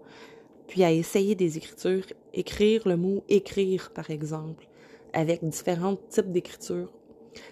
puis 0.68 0.84
à 0.84 0.92
essayer 0.92 1.36
des 1.36 1.58
écritures. 1.58 2.06
Écrire 2.34 2.88
le 2.88 2.96
mot 2.96 3.24
écrire, 3.28 3.92
par 3.94 4.10
exemple, 4.10 4.68
avec 5.14 5.44
différents 5.44 5.98
types 6.10 6.32
d'écriture. 6.32 6.92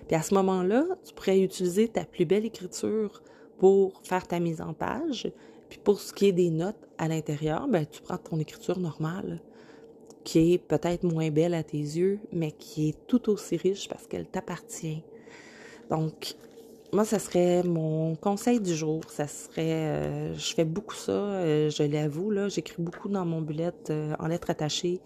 Puis 0.07 0.15
à 0.15 0.21
ce 0.21 0.33
moment-là, 0.35 0.85
tu 1.03 1.13
pourrais 1.13 1.39
utiliser 1.39 1.87
ta 1.87 2.05
plus 2.05 2.25
belle 2.25 2.45
écriture 2.45 3.21
pour 3.57 4.01
faire 4.03 4.27
ta 4.27 4.39
mise 4.39 4.61
en 4.61 4.73
page. 4.73 5.31
Puis 5.69 5.79
pour 5.83 5.99
ce 5.99 6.13
qui 6.13 6.27
est 6.27 6.33
des 6.33 6.49
notes 6.49 6.87
à 6.97 7.07
l'intérieur, 7.07 7.67
ben, 7.67 7.85
tu 7.85 8.01
prends 8.01 8.17
ton 8.17 8.39
écriture 8.39 8.79
normale, 8.79 9.41
qui 10.23 10.53
est 10.53 10.57
peut-être 10.57 11.03
moins 11.03 11.29
belle 11.29 11.53
à 11.53 11.63
tes 11.63 11.77
yeux, 11.77 12.19
mais 12.31 12.51
qui 12.51 12.89
est 12.89 13.07
tout 13.07 13.29
aussi 13.29 13.57
riche 13.57 13.89
parce 13.89 14.07
qu'elle 14.07 14.27
t'appartient. 14.27 15.03
Donc, 15.89 16.35
moi, 16.93 17.03
ça 17.03 17.19
serait 17.19 17.63
mon 17.63 18.15
conseil 18.15 18.59
du 18.61 18.73
jour. 18.75 19.01
Ça 19.09 19.27
serait, 19.27 19.73
euh, 19.73 20.33
je 20.35 20.53
fais 20.53 20.63
beaucoup 20.63 20.95
ça, 20.95 21.11
euh, 21.11 21.69
je 21.69 21.83
l'avoue. 21.83 22.31
J'écris 22.47 22.81
beaucoup 22.81 23.09
dans 23.09 23.25
mon 23.25 23.41
bullet 23.41 23.73
euh, 23.89 24.15
en 24.19 24.27
lettres 24.27 24.49
attachées 24.49 25.01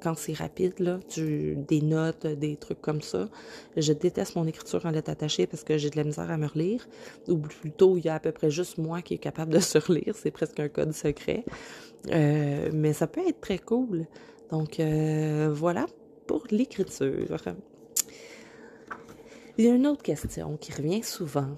quand 0.00 0.16
c'est 0.16 0.34
rapide, 0.34 0.78
là. 0.78 0.98
des 1.16 1.80
notes, 1.82 2.26
des 2.26 2.56
trucs 2.56 2.80
comme 2.80 3.02
ça. 3.02 3.28
Je 3.76 3.92
déteste 3.92 4.36
mon 4.36 4.46
écriture 4.46 4.84
en 4.86 4.90
lettres 4.90 5.10
attachées 5.10 5.46
parce 5.46 5.64
que 5.64 5.78
j'ai 5.78 5.90
de 5.90 5.96
la 5.96 6.04
misère 6.04 6.30
à 6.30 6.36
me 6.38 6.46
relire. 6.46 6.86
Ou 7.28 7.36
plutôt, 7.38 7.96
il 7.96 8.04
y 8.04 8.08
a 8.08 8.14
à 8.14 8.20
peu 8.20 8.32
près 8.32 8.50
juste 8.50 8.78
moi 8.78 9.02
qui 9.02 9.14
est 9.14 9.18
capable 9.18 9.52
de 9.52 9.58
se 9.60 9.78
relire. 9.78 10.14
C'est 10.14 10.30
presque 10.30 10.60
un 10.60 10.68
code 10.68 10.92
secret. 10.92 11.44
mais 12.10 12.92
ça 12.92 13.06
peut 13.06 13.22
être 13.26 13.40
très 13.40 13.58
cool. 13.58 14.06
Donc, 14.50 14.80
voilà 15.50 15.86
pour 16.26 16.44
l'écriture. 16.50 17.36
Il 19.58 19.64
y 19.64 19.70
a 19.70 19.74
une 19.74 19.86
autre 19.86 20.02
question 20.02 20.58
qui 20.58 20.70
revient 20.70 21.02
souvent. 21.02 21.56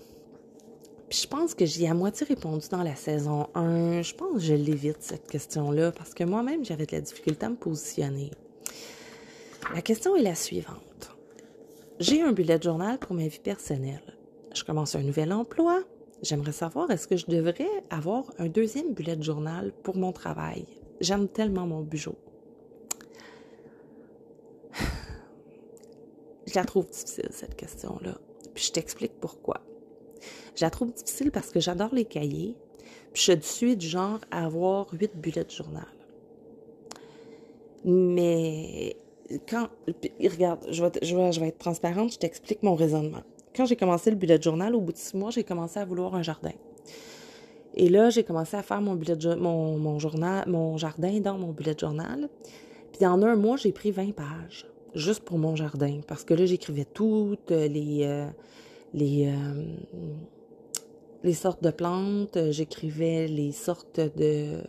Je 1.11 1.26
pense 1.26 1.55
que 1.55 1.67
j'y 1.67 1.85
ai 1.85 1.88
à 1.88 1.95
moitié 1.95 2.28
répondu 2.28 2.69
dans 2.71 2.85
la 2.85 2.95
saison 2.95 3.49
1. 3.57 4.02
Je 4.02 4.14
pense 4.14 4.35
que 4.35 4.38
je 4.38 4.55
l'évite, 4.55 4.99
cette 5.00 5.26
question-là, 5.26 5.90
parce 5.90 6.14
que 6.14 6.23
moi-même, 6.23 6.64
j'avais 6.64 6.87
de 6.87 6.93
la 6.93 7.00
difficulté 7.00 7.47
à 7.47 7.49
me 7.49 7.57
positionner. 7.57 8.31
La 9.75 9.83
question 9.83 10.14
est 10.14 10.23
la 10.23 10.37
suivante. 10.37 11.11
J'ai 11.99 12.23
un 12.23 12.31
bullet 12.31 12.62
journal 12.62 12.99
pour 12.99 13.17
ma 13.17 13.26
vie 13.26 13.40
personnelle. 13.40 14.17
Je 14.55 14.62
commence 14.62 14.95
un 14.95 15.02
nouvel 15.02 15.33
emploi. 15.33 15.83
J'aimerais 16.23 16.52
savoir, 16.52 16.88
est-ce 16.93 17.09
que 17.09 17.17
je 17.17 17.26
devrais 17.26 17.67
avoir 17.90 18.31
un 18.38 18.47
deuxième 18.47 18.95
bullet 18.95 19.21
journal 19.21 19.73
pour 19.83 19.97
mon 19.97 20.12
travail? 20.12 20.67
J'aime 21.00 21.26
tellement 21.26 21.67
mon 21.67 21.83
bureau. 21.83 22.14
Je 26.49 26.55
la 26.55 26.64
trouve 26.64 26.88
difficile, 26.88 27.28
cette 27.31 27.57
question-là. 27.57 28.17
Puis 28.55 28.64
je 28.64 28.73
t'explique 28.73 29.12
pourquoi. 29.21 29.61
Je 30.57 30.64
la 30.64 30.71
trouve 30.71 30.93
difficile 30.93 31.31
parce 31.31 31.50
que 31.50 31.61
j'adore 31.61 31.95
les 31.95 32.07
cahiers. 32.07 32.57
Puis 33.12 33.23
je 33.23 33.40
suis 33.40 33.76
du 33.76 33.87
genre 33.87 34.21
à 34.31 34.47
avoir 34.47 34.87
huit 34.93 35.14
bullets 35.14 35.45
de 35.45 35.50
journal. 35.50 35.87
Mais 37.85 38.97
quand. 39.49 39.69
regarde, 40.21 40.67
je 40.71 40.83
vais, 41.40 41.49
être 41.49 41.59
transparente, 41.59 42.12
je 42.14 42.19
t'explique 42.19 42.62
mon 42.62 42.75
raisonnement. 42.75 43.23
Quand 43.55 43.67
j'ai 43.67 43.76
commencé 43.76 44.11
le 44.11 44.17
bullet 44.17 44.40
journal, 44.40 44.75
au 44.75 44.81
bout 44.81 44.93
de 44.93 44.99
six 44.99 45.17
mois, 45.17 45.31
j'ai 45.31 45.45
commencé 45.45 45.78
à 45.78 45.85
vouloir 45.85 46.14
un 46.14 46.23
jardin. 46.23 46.52
Et 47.75 47.88
là, 47.88 48.09
j'ai 48.09 48.25
commencé 48.25 48.57
à 48.57 48.62
faire 48.62 48.81
mon, 48.81 49.99
journal, 49.99 50.49
mon 50.49 50.76
jardin 50.78 51.21
dans 51.21 51.37
mon 51.37 51.52
bullet 51.52 51.76
journal. 51.78 52.28
Puis 52.93 53.05
en 53.05 53.23
un 53.23 53.37
mois, 53.37 53.57
j'ai 53.57 53.73
pris 53.73 53.90
20 53.90 54.12
pages 54.14 54.67
juste 54.99 55.25
pour 55.25 55.38
mon 55.38 55.57
jardin. 55.57 56.00
Parce 56.07 56.25
que 56.25 56.35
là, 56.35 56.47
j'écrivais 56.47 56.85
toutes 56.85 57.50
les, 57.50 58.00
euh, 58.02 58.26
les, 58.93 59.26
euh, 59.28 59.62
les 61.23 61.35
sortes 61.35 61.62
de 61.62 61.71
plantes, 61.71 62.38
j'écrivais 62.50 63.26
les 63.26 63.52
sortes 63.52 64.00
de 64.00 64.62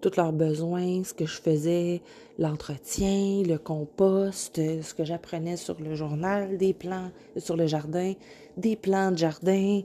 tous 0.00 0.16
leurs 0.16 0.32
besoins, 0.32 1.02
ce 1.02 1.14
que 1.14 1.24
je 1.24 1.40
faisais, 1.40 2.02
l'entretien, 2.38 3.42
le 3.42 3.56
compost, 3.56 4.56
ce 4.56 4.94
que 4.94 5.04
j'apprenais 5.04 5.56
sur 5.56 5.80
le 5.80 5.94
journal, 5.94 6.58
des 6.58 6.74
plans 6.74 7.10
sur 7.36 7.56
le 7.56 7.66
jardin, 7.66 8.12
des 8.56 8.76
plans 8.76 9.12
de 9.12 9.16
jardin. 9.16 9.82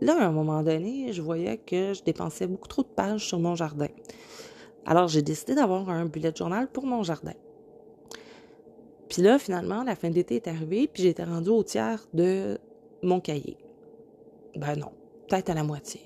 Là, 0.00 0.16
à 0.18 0.26
un 0.26 0.32
moment 0.32 0.62
donné, 0.62 1.12
je 1.12 1.22
voyais 1.22 1.58
que 1.58 1.92
je 1.94 2.02
dépensais 2.02 2.46
beaucoup 2.46 2.68
trop 2.68 2.82
de 2.82 2.88
pages 2.88 3.26
sur 3.26 3.38
mon 3.38 3.54
jardin. 3.54 3.88
Alors, 4.86 5.08
j'ai 5.08 5.22
décidé 5.22 5.54
d'avoir 5.54 5.88
un 5.90 6.06
bullet 6.06 6.32
journal 6.34 6.68
pour 6.68 6.86
mon 6.86 7.02
jardin. 7.02 7.32
Puis 9.08 9.22
là, 9.22 9.38
finalement, 9.38 9.84
la 9.84 9.94
fin 9.94 10.10
d'été 10.10 10.36
est 10.36 10.48
arrivée, 10.48 10.88
puis 10.88 11.02
j'étais 11.04 11.24
rendue 11.24 11.50
au 11.50 11.62
tiers 11.62 12.06
de 12.12 12.58
mon 13.02 13.20
cahier. 13.20 13.56
Ben 14.56 14.76
non, 14.76 14.90
peut-être 15.28 15.50
à 15.50 15.54
la 15.54 15.62
moitié. 15.62 16.00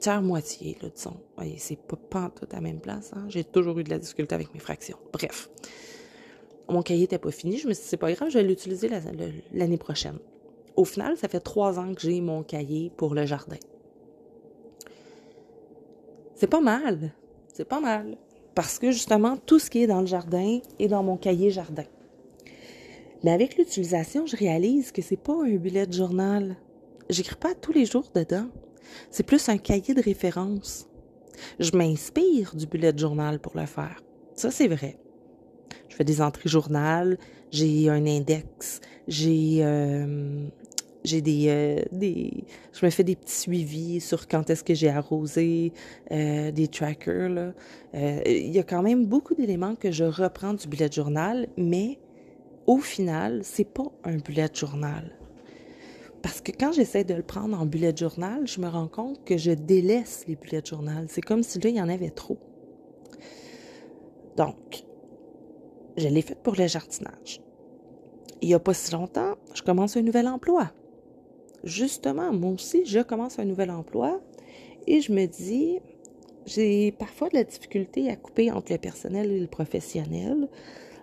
Tiers-moitié, 0.00 0.76
là, 0.82 0.88
disons. 0.94 1.16
c'est 1.58 1.78
pas, 1.78 1.96
pas 1.96 2.30
tout 2.34 2.48
à 2.50 2.56
la 2.56 2.60
même 2.60 2.80
place. 2.80 3.12
Hein? 3.14 3.26
J'ai 3.28 3.44
toujours 3.44 3.78
eu 3.78 3.84
de 3.84 3.90
la 3.90 3.98
difficulté 3.98 4.34
avec 4.34 4.52
mes 4.52 4.60
fractions. 4.60 4.98
Bref. 5.12 5.48
Mon 6.68 6.82
cahier 6.82 7.02
n'était 7.02 7.18
pas 7.18 7.30
fini. 7.30 7.58
Je 7.58 7.68
me 7.68 7.72
suis 7.72 7.82
dit, 7.82 7.88
c'est 7.88 7.96
pas 7.96 8.12
grave, 8.12 8.28
je 8.30 8.38
vais 8.38 8.44
l'utiliser 8.44 8.88
l'année 9.52 9.76
prochaine. 9.78 10.18
Au 10.74 10.84
final, 10.84 11.16
ça 11.16 11.28
fait 11.28 11.40
trois 11.40 11.78
ans 11.78 11.94
que 11.94 12.00
j'ai 12.00 12.20
mon 12.20 12.42
cahier 12.42 12.90
pour 12.96 13.14
le 13.14 13.26
jardin. 13.26 13.58
C'est 16.34 16.46
pas 16.48 16.60
mal. 16.60 17.12
C'est 17.52 17.66
pas 17.66 17.80
mal. 17.80 18.16
Parce 18.54 18.78
que 18.78 18.90
justement, 18.90 19.36
tout 19.36 19.58
ce 19.58 19.70
qui 19.70 19.82
est 19.82 19.86
dans 19.86 20.00
le 20.00 20.06
jardin 20.06 20.58
est 20.78 20.88
dans 20.88 21.02
mon 21.02 21.16
cahier 21.16 21.50
jardin. 21.50 21.84
Mais 23.24 23.30
avec 23.30 23.56
l'utilisation, 23.56 24.26
je 24.26 24.36
réalise 24.36 24.90
que 24.90 25.02
c'est 25.02 25.16
pas 25.16 25.34
un 25.44 25.56
bullet 25.56 25.86
journal. 25.90 26.56
J'écris 27.08 27.36
pas 27.36 27.54
tous 27.54 27.72
les 27.72 27.86
jours 27.86 28.10
dedans. 28.14 28.48
C'est 29.10 29.22
plus 29.22 29.48
un 29.48 29.58
cahier 29.58 29.94
de 29.94 30.02
référence. 30.02 30.88
Je 31.58 31.76
m'inspire 31.76 32.54
du 32.54 32.66
bullet 32.66 32.96
journal 32.96 33.38
pour 33.38 33.56
le 33.56 33.66
faire. 33.66 34.02
Ça, 34.34 34.50
c'est 34.50 34.68
vrai. 34.68 34.98
Je 35.88 35.96
fais 35.96 36.04
des 36.04 36.20
entrées 36.20 36.48
journal, 36.48 37.18
j'ai 37.50 37.88
un 37.90 38.06
index, 38.06 38.80
j'ai 39.08 39.58
euh, 39.60 40.46
des, 41.04 41.46
euh, 41.48 41.82
des 41.92 42.44
je 42.72 42.86
me 42.86 42.90
fais 42.90 43.04
des 43.04 43.14
petits 43.14 43.40
suivis 43.40 44.00
sur 44.00 44.26
quand 44.26 44.48
est-ce 44.48 44.64
que 44.64 44.74
j'ai 44.74 44.88
arrosé 44.88 45.72
euh, 46.10 46.50
des 46.50 46.68
trackers 46.68 47.28
là. 47.28 47.52
Il 48.26 48.50
y 48.50 48.58
a 48.58 48.62
quand 48.62 48.82
même 48.82 49.04
beaucoup 49.04 49.34
d'éléments 49.34 49.74
que 49.74 49.90
je 49.90 50.04
reprends 50.04 50.54
du 50.54 50.66
bullet 50.66 50.90
journal, 50.90 51.46
mais 51.58 51.98
au 52.66 52.78
final, 52.78 53.40
c'est 53.42 53.64
pas 53.64 53.90
un 54.04 54.16
bullet 54.16 54.48
journal. 54.54 55.18
Parce 56.22 56.40
que 56.40 56.52
quand 56.52 56.72
j'essaie 56.72 57.04
de 57.04 57.14
le 57.14 57.22
prendre 57.22 57.60
en 57.60 57.66
bullet 57.66 57.94
journal, 57.96 58.46
je 58.46 58.60
me 58.60 58.68
rends 58.68 58.88
compte 58.88 59.24
que 59.24 59.36
je 59.36 59.50
délaisse 59.50 60.24
les 60.28 60.36
bullet 60.36 60.62
journal. 60.64 61.06
C'est 61.08 61.20
comme 61.20 61.42
si 61.42 61.58
là, 61.58 61.70
il 61.70 61.76
y 61.76 61.80
en 61.80 61.88
avait 61.88 62.10
trop. 62.10 62.38
Donc, 64.36 64.84
je 65.96 66.08
l'ai 66.08 66.22
fait 66.22 66.40
pour 66.40 66.54
le 66.54 66.66
jardinage. 66.68 67.42
Il 68.40 68.48
n'y 68.48 68.54
a 68.54 68.60
pas 68.60 68.74
si 68.74 68.92
longtemps, 68.92 69.34
je 69.54 69.62
commence 69.62 69.96
un 69.96 70.02
nouvel 70.02 70.28
emploi. 70.28 70.72
Justement, 71.64 72.32
moi 72.32 72.52
aussi, 72.52 72.84
je 72.86 73.00
commence 73.00 73.38
un 73.38 73.44
nouvel 73.44 73.70
emploi 73.70 74.20
et 74.86 75.00
je 75.00 75.12
me 75.12 75.26
dis, 75.26 75.78
j'ai 76.46 76.92
parfois 76.92 77.28
de 77.28 77.34
la 77.36 77.44
difficulté 77.44 78.10
à 78.10 78.16
couper 78.16 78.50
entre 78.50 78.72
le 78.72 78.78
personnel 78.78 79.30
et 79.30 79.38
le 79.38 79.46
professionnel. 79.46 80.48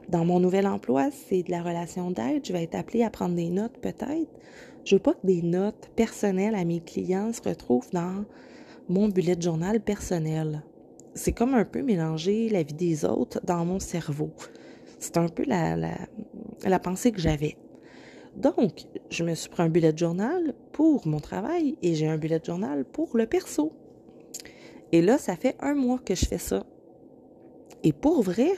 Dans 0.09 0.25
mon 0.25 0.39
nouvel 0.39 0.65
emploi, 0.65 1.11
c'est 1.11 1.43
de 1.43 1.51
la 1.51 1.61
relation 1.61 2.09
d'aide. 2.09 2.43
Je 2.43 2.51
vais 2.51 2.63
être 2.63 2.73
appelée 2.73 3.03
à 3.03 3.11
prendre 3.11 3.35
des 3.35 3.49
notes 3.49 3.77
peut-être. 3.79 4.27
Je 4.83 4.95
veux 4.95 5.01
pas 5.01 5.13
que 5.13 5.27
des 5.27 5.43
notes 5.43 5.91
personnelles 5.95 6.55
à 6.55 6.65
mes 6.65 6.79
clients 6.79 7.31
se 7.31 7.47
retrouvent 7.47 7.91
dans 7.93 8.25
mon 8.87 9.07
bullet 9.07 9.39
journal 9.39 9.79
personnel. 9.79 10.63
C'est 11.13 11.31
comme 11.31 11.53
un 11.53 11.65
peu 11.65 11.83
mélanger 11.83 12.49
la 12.49 12.63
vie 12.63 12.73
des 12.73 13.05
autres 13.05 13.39
dans 13.43 13.63
mon 13.65 13.79
cerveau. 13.79 14.31
C'est 14.97 15.17
un 15.17 15.27
peu 15.27 15.43
la, 15.45 15.75
la, 15.75 15.95
la 16.65 16.79
pensée 16.79 17.11
que 17.11 17.21
j'avais. 17.21 17.55
Donc, 18.35 18.85
je 19.11 19.23
me 19.23 19.35
suis 19.35 19.49
pris 19.49 19.61
un 19.61 19.69
bullet 19.69 19.95
journal 19.95 20.55
pour 20.71 21.05
mon 21.05 21.19
travail 21.19 21.77
et 21.83 21.93
j'ai 21.93 22.07
un 22.07 22.17
bullet 22.17 22.41
journal 22.43 22.83
pour 22.83 23.15
le 23.15 23.27
perso. 23.27 23.73
Et 24.91 25.03
là, 25.03 25.19
ça 25.19 25.35
fait 25.35 25.55
un 25.59 25.75
mois 25.75 25.99
que 25.99 26.15
je 26.15 26.25
fais 26.25 26.39
ça. 26.39 26.65
Et 27.83 27.93
pour 27.93 28.23
vrai, 28.23 28.53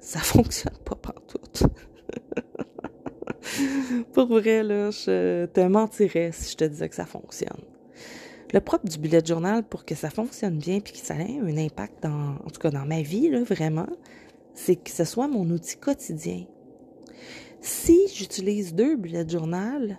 ça 0.00 0.18
fonctionne 0.20 0.76
pas 0.84 0.96
partout. 0.96 1.38
pour 4.12 4.26
vrai, 4.26 4.62
là, 4.62 4.90
je 4.90 5.46
te 5.46 5.60
mentirais 5.60 6.30
si 6.32 6.52
je 6.52 6.56
te 6.56 6.64
disais 6.64 6.88
que 6.88 6.94
ça 6.94 7.06
fonctionne. 7.06 7.62
Le 8.52 8.60
propre 8.60 8.88
du 8.88 8.98
bullet 8.98 9.22
journal 9.24 9.62
pour 9.62 9.84
que 9.84 9.94
ça 9.94 10.08
fonctionne 10.08 10.58
bien 10.58 10.80
puis 10.80 10.94
que 10.94 10.98
ça 11.00 11.14
ait 11.16 11.38
un 11.38 11.56
impact 11.58 12.02
dans, 12.02 12.36
en 12.44 12.50
tout 12.50 12.60
cas 12.60 12.70
dans 12.70 12.86
ma 12.86 13.02
vie, 13.02 13.28
là, 13.28 13.42
vraiment, 13.42 13.88
c'est 14.54 14.76
que 14.76 14.90
ce 14.90 15.04
soit 15.04 15.28
mon 15.28 15.48
outil 15.50 15.76
quotidien. 15.76 16.46
Si 17.60 18.08
j'utilise 18.14 18.74
deux 18.74 18.96
bullet 18.96 19.28
journal, 19.28 19.98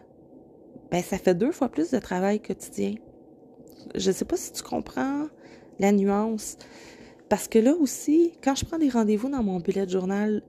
ben 0.90 1.04
ça 1.04 1.18
fait 1.18 1.36
deux 1.36 1.52
fois 1.52 1.70
plus 1.70 1.92
de 1.92 2.00
travail 2.00 2.40
quotidien. 2.40 2.96
Je 3.96 4.10
ne 4.10 4.16
sais 4.16 4.26
pas 4.26 4.38
si 4.38 4.52
tu 4.52 4.64
comprends 4.64 5.28
la 5.80 5.92
nuance. 5.92 6.58
Parce 7.30 7.48
que 7.48 7.60
là 7.60 7.76
aussi, 7.76 8.34
quand 8.44 8.56
je 8.56 8.66
prends 8.66 8.80
des 8.80 8.90
rendez-vous 8.90 9.30
dans 9.30 9.44
mon 9.44 9.60
bullet 9.60 9.88
journal 9.88 10.42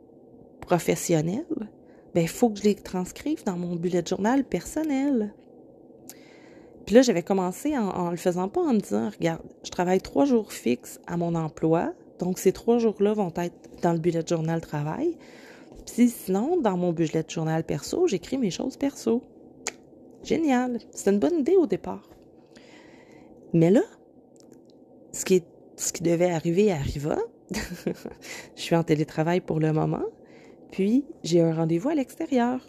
professionnel, 0.61 1.45
ben 2.15 2.23
il 2.23 2.29
faut 2.29 2.51
que 2.51 2.59
je 2.59 2.65
les 2.65 2.75
transcrive 2.75 3.45
dans 3.45 3.57
mon 3.57 3.77
bullet 3.77 4.03
journal 4.05 4.45
personnel. 4.45 5.35
Puis 6.87 6.95
là, 6.95 7.03
j'avais 7.03 7.23
commencé 7.23 7.77
en, 7.77 8.11
le 8.11 8.17
faisant 8.17 8.49
pas 8.49 8.63
en 8.63 8.73
me 8.73 8.81
disant, 8.81 9.11
regarde, 9.11 9.43
je 9.63 9.71
travaille 9.71 10.01
trois 10.01 10.25
jours 10.25 10.53
fixes 10.53 10.99
à 11.07 11.17
mon 11.17 11.35
emploi, 11.35 11.93
donc 12.19 12.39
ces 12.39 12.53
trois 12.53 12.79
jours-là 12.79 13.13
vont 13.13 13.33
être 13.37 13.55
dans 13.83 13.93
le 13.93 13.99
bullet 13.99 14.25
journal 14.27 14.61
travail. 14.61 15.17
Puis 15.87 16.09
sinon, 16.09 16.61
dans 16.61 16.77
mon 16.77 16.93
bullet 16.93 17.25
journal 17.29 17.63
perso, 17.63 18.07
j'écris 18.07 18.39
mes 18.39 18.51
choses 18.51 18.77
perso. 18.77 19.23
Génial. 20.23 20.79
C'est 20.93 21.11
une 21.11 21.19
bonne 21.19 21.41
idée 21.41 21.57
au 21.57 21.67
départ. 21.67 22.09
Mais 23.53 23.71
là, 23.71 23.83
ce 25.13 25.25
qui, 25.25 25.37
est, 25.37 25.45
ce 25.81 25.93
qui 25.93 26.03
devait 26.03 26.31
arriver 26.31 26.71
arriva. 26.71 27.17
je 27.53 28.61
suis 28.61 28.77
en 28.77 28.85
télétravail 28.85 29.41
pour 29.41 29.61
le 29.61 29.73
moment. 29.73 30.05
Puis, 30.71 31.05
j'ai 31.25 31.41
un 31.41 31.55
rendez-vous 31.55 31.89
à 31.89 31.95
l'extérieur. 31.95 32.61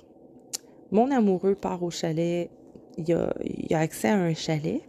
Mon 0.92 1.12
amoureux 1.12 1.56
part 1.56 1.84
au 1.84 1.92
chalet. 1.92 2.50
Il 2.98 3.14
a, 3.14 3.80
accès 3.80 4.10
à 4.10 4.16
un 4.16 4.34
chalet. 4.34 4.82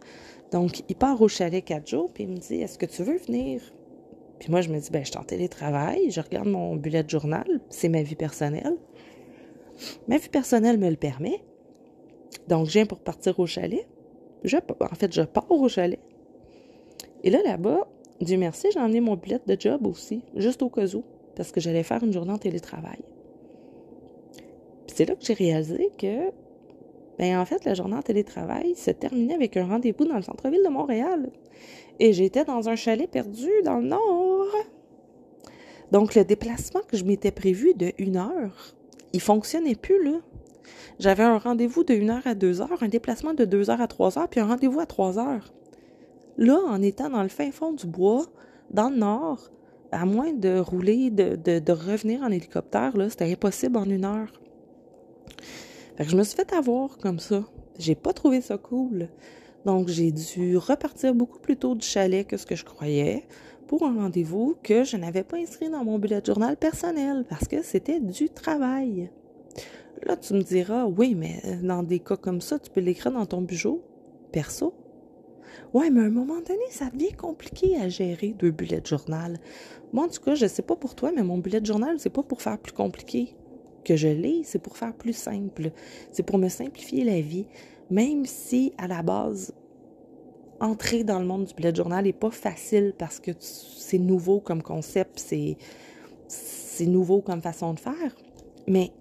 Donc, 0.51 0.83
il 0.89 0.95
part 0.95 1.21
au 1.21 1.27
chalet 1.27 1.63
quatre 1.63 1.87
jours, 1.87 2.11
puis 2.13 2.23
il 2.23 2.29
me 2.29 2.37
dit 2.37 2.55
Est-ce 2.55 2.77
que 2.77 2.85
tu 2.85 3.03
veux 3.03 3.17
venir? 3.17 3.61
Puis 4.39 4.49
moi, 4.51 4.61
je 4.61 4.69
me 4.69 4.79
dis 4.79 4.89
Ben, 4.89 5.03
je 5.03 5.11
suis 5.11 5.19
en 5.19 5.23
télétravail, 5.23 6.09
je 6.09 6.21
regarde 6.21 6.47
mon 6.47 6.75
bullet 6.75 7.03
journal, 7.07 7.45
c'est 7.69 7.89
ma 7.89 8.03
vie 8.03 8.15
personnelle. 8.15 8.77
Ma 10.07 10.17
vie 10.17 10.29
personnelle 10.29 10.77
me 10.77 10.89
le 10.89 10.95
permet. 10.95 11.43
Donc, 12.47 12.67
je 12.67 12.73
viens 12.73 12.85
pour 12.85 12.99
partir 12.99 13.39
au 13.39 13.47
chalet. 13.47 13.87
Je, 14.43 14.57
en 14.57 14.95
fait, 14.95 15.13
je 15.13 15.21
pars 15.21 15.49
au 15.49 15.69
chalet. 15.69 15.99
Et 17.23 17.29
là, 17.29 17.39
là-bas, 17.43 17.87
Dieu 18.21 18.37
merci, 18.37 18.67
j'ai 18.73 18.79
emmené 18.79 19.01
mon 19.01 19.15
bullet 19.15 19.41
de 19.45 19.57
job 19.59 19.85
aussi, 19.87 20.23
juste 20.35 20.61
au 20.61 20.69
cas 20.69 20.85
où, 20.95 21.03
parce 21.35 21.51
que 21.51 21.59
j'allais 21.59 21.83
faire 21.83 22.03
une 22.03 22.13
journée 22.13 22.31
en 22.31 22.37
télétravail. 22.37 22.99
Puis 24.87 24.95
c'est 24.95 25.05
là 25.05 25.15
que 25.15 25.25
j'ai 25.25 25.33
réalisé 25.33 25.89
que, 25.97 26.31
ben 27.17 27.37
en 27.37 27.45
fait, 27.45 27.65
la 27.65 27.73
journée 27.73 27.95
en 27.95 28.01
télétravail 28.01 28.75
se 28.75 28.91
terminait 28.91 29.33
avec 29.33 29.57
un 29.57 29.65
rendez-vous 29.65 30.05
dans 30.05 30.15
le 30.15 30.21
centre-ville 30.21 30.63
de 30.63 30.69
Montréal. 30.69 31.31
Et 31.99 32.13
j'étais 32.13 32.45
dans 32.45 32.69
un 32.69 32.75
chalet 32.75 33.09
perdu 33.09 33.49
dans 33.63 33.77
le 33.77 33.87
nord. 33.87 34.47
Donc, 35.91 36.15
le 36.15 36.23
déplacement 36.23 36.81
que 36.87 36.97
je 36.97 37.03
m'étais 37.03 37.31
prévu 37.31 37.73
de 37.75 37.91
une 37.97 38.17
heure, 38.17 38.75
il 39.13 39.21
fonctionnait 39.21 39.75
plus, 39.75 40.03
là. 40.03 40.19
J'avais 40.99 41.23
un 41.23 41.37
rendez-vous 41.37 41.83
de 41.83 41.93
une 41.93 42.09
heure 42.09 42.25
à 42.25 42.35
deux 42.35 42.61
heures, 42.61 42.81
un 42.81 42.87
déplacement 42.87 43.33
de 43.33 43.45
deux 43.45 43.69
heures 43.69 43.81
à 43.81 43.87
trois 43.87 44.17
heures, 44.17 44.27
puis 44.27 44.39
un 44.39 44.47
rendez-vous 44.47 44.79
à 44.79 44.85
trois 44.85 45.19
heures. 45.19 45.53
Là, 46.37 46.59
en 46.67 46.81
étant 46.81 47.09
dans 47.09 47.23
le 47.23 47.29
fin 47.29 47.51
fond 47.51 47.73
du 47.73 47.85
bois, 47.85 48.25
dans 48.71 48.89
le 48.89 48.97
nord, 48.97 49.51
à 49.91 50.05
moins 50.05 50.33
de 50.33 50.57
rouler, 50.57 51.11
de, 51.11 51.71
revenir 51.71 52.21
en 52.21 52.31
hélicoptère, 52.31 52.97
là, 52.97 53.09
c'était 53.09 53.31
impossible 53.31 53.77
en 53.77 53.85
une 53.85 54.05
heure. 54.05 54.31
Fait 55.95 56.05
je 56.05 56.15
me 56.15 56.23
suis 56.23 56.35
fait 56.35 56.51
avoir 56.53 56.97
comme 56.97 57.19
ça. 57.19 57.43
J'ai 57.77 57.95
pas 57.95 58.13
trouvé 58.13 58.41
ça 58.41 58.57
cool. 58.57 59.09
Donc, 59.65 59.87
j'ai 59.87 60.11
dû 60.11 60.57
repartir 60.57 61.13
beaucoup 61.13 61.39
plus 61.39 61.55
tôt 61.55 61.75
du 61.75 61.85
chalet 61.85 62.27
que 62.27 62.37
ce 62.37 62.45
que 62.45 62.55
je 62.55 62.65
croyais 62.65 63.25
pour 63.67 63.83
un 63.83 63.93
rendez-vous 63.93 64.57
que 64.61 64.83
je 64.83 64.97
n'avais 64.97 65.23
pas 65.23 65.37
inscrit 65.37 65.69
dans 65.69 65.85
mon 65.85 65.99
bullet 65.99 66.21
journal 66.25 66.57
personnel 66.57 67.25
parce 67.29 67.47
que 67.47 67.63
c'était 67.63 67.99
du 67.99 68.29
travail. 68.29 69.09
Là, 70.05 70.17
tu 70.17 70.33
me 70.33 70.41
diras, 70.41 70.85
oui, 70.85 71.15
mais 71.15 71.41
dans 71.61 71.83
des 71.83 71.99
cas 71.99 72.17
comme 72.17 72.41
ça, 72.41 72.59
tu 72.59 72.69
peux 72.69 72.81
l'écrire 72.81 73.13
dans 73.13 73.25
ton 73.25 73.41
bureau 73.41 73.81
perso. 74.31 74.73
Ouais, 75.73 75.89
mais 75.89 76.01
à 76.01 76.05
un 76.05 76.09
moment 76.09 76.41
donné, 76.41 76.63
ça 76.69 76.89
devient 76.89 77.13
compliqué 77.13 77.77
à 77.77 77.89
gérer 77.89 78.35
deux 78.37 78.51
bullets 78.51 78.81
de 78.81 78.87
journal. 78.87 79.39
Moi, 79.91 80.05
en 80.05 80.07
tout 80.07 80.21
cas, 80.21 80.35
je 80.35 80.45
sais 80.47 80.61
pas 80.61 80.75
pour 80.75 80.95
toi, 80.95 81.11
mais 81.15 81.23
mon 81.23 81.37
bullet 81.37 81.61
de 81.61 81.65
journal, 81.65 81.99
c'est 81.99 82.09
pas 82.09 82.23
pour 82.23 82.41
faire 82.41 82.57
plus 82.57 82.73
compliqué 82.73 83.35
que 83.83 83.95
je 83.95 84.07
l'ai, 84.07 84.43
c'est 84.43 84.59
pour 84.59 84.77
faire 84.77 84.93
plus 84.93 85.13
simple. 85.13 85.71
C'est 86.11 86.23
pour 86.23 86.37
me 86.37 86.49
simplifier 86.49 87.03
la 87.03 87.21
vie. 87.21 87.45
Même 87.91 88.25
si, 88.25 88.73
à 88.77 88.87
la 88.87 89.03
base, 89.03 89.53
entrer 90.59 91.03
dans 91.03 91.19
le 91.19 91.25
monde 91.25 91.45
du 91.45 91.53
bullet 91.53 91.75
journal 91.75 92.05
n'est 92.05 92.13
pas 92.13 92.31
facile 92.31 92.93
parce 92.97 93.19
que 93.19 93.31
c'est 93.39 93.97
nouveau 93.97 94.39
comme 94.39 94.63
concept, 94.63 95.19
c'est, 95.19 95.57
c'est 96.27 96.85
nouveau 96.85 97.21
comme 97.21 97.41
façon 97.41 97.73
de 97.73 97.79
faire. 97.79 98.15
Mais 98.67 98.91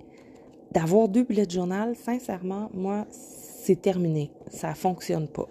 d'avoir 0.73 1.09
deux 1.09 1.23
bullets 1.23 1.47
de 1.47 1.53
journal, 1.53 1.95
sincèrement, 1.97 2.71
moi, 2.75 3.07
c'est 3.11 3.81
terminé. 3.81 4.31
Ça 4.49 4.75
fonctionne 4.75 5.29
pas. 5.29 5.49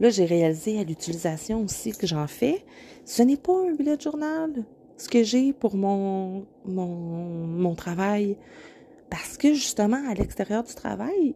Là, 0.00 0.10
j'ai 0.10 0.24
réalisé 0.24 0.78
à 0.78 0.84
l'utilisation 0.84 1.64
aussi 1.64 1.92
que 1.92 2.06
j'en 2.06 2.26
fais, 2.26 2.64
ce 3.04 3.22
n'est 3.22 3.36
pas 3.36 3.58
un 3.68 3.74
bullet 3.74 3.98
journal, 3.98 4.64
ce 4.96 5.08
que 5.08 5.22
j'ai 5.22 5.52
pour 5.52 5.74
mon, 5.76 6.46
mon, 6.66 7.74
travail. 7.74 8.36
Parce 9.10 9.36
que 9.36 9.54
justement, 9.54 10.08
à 10.08 10.14
l'extérieur 10.14 10.62
du 10.62 10.74
travail, 10.74 11.34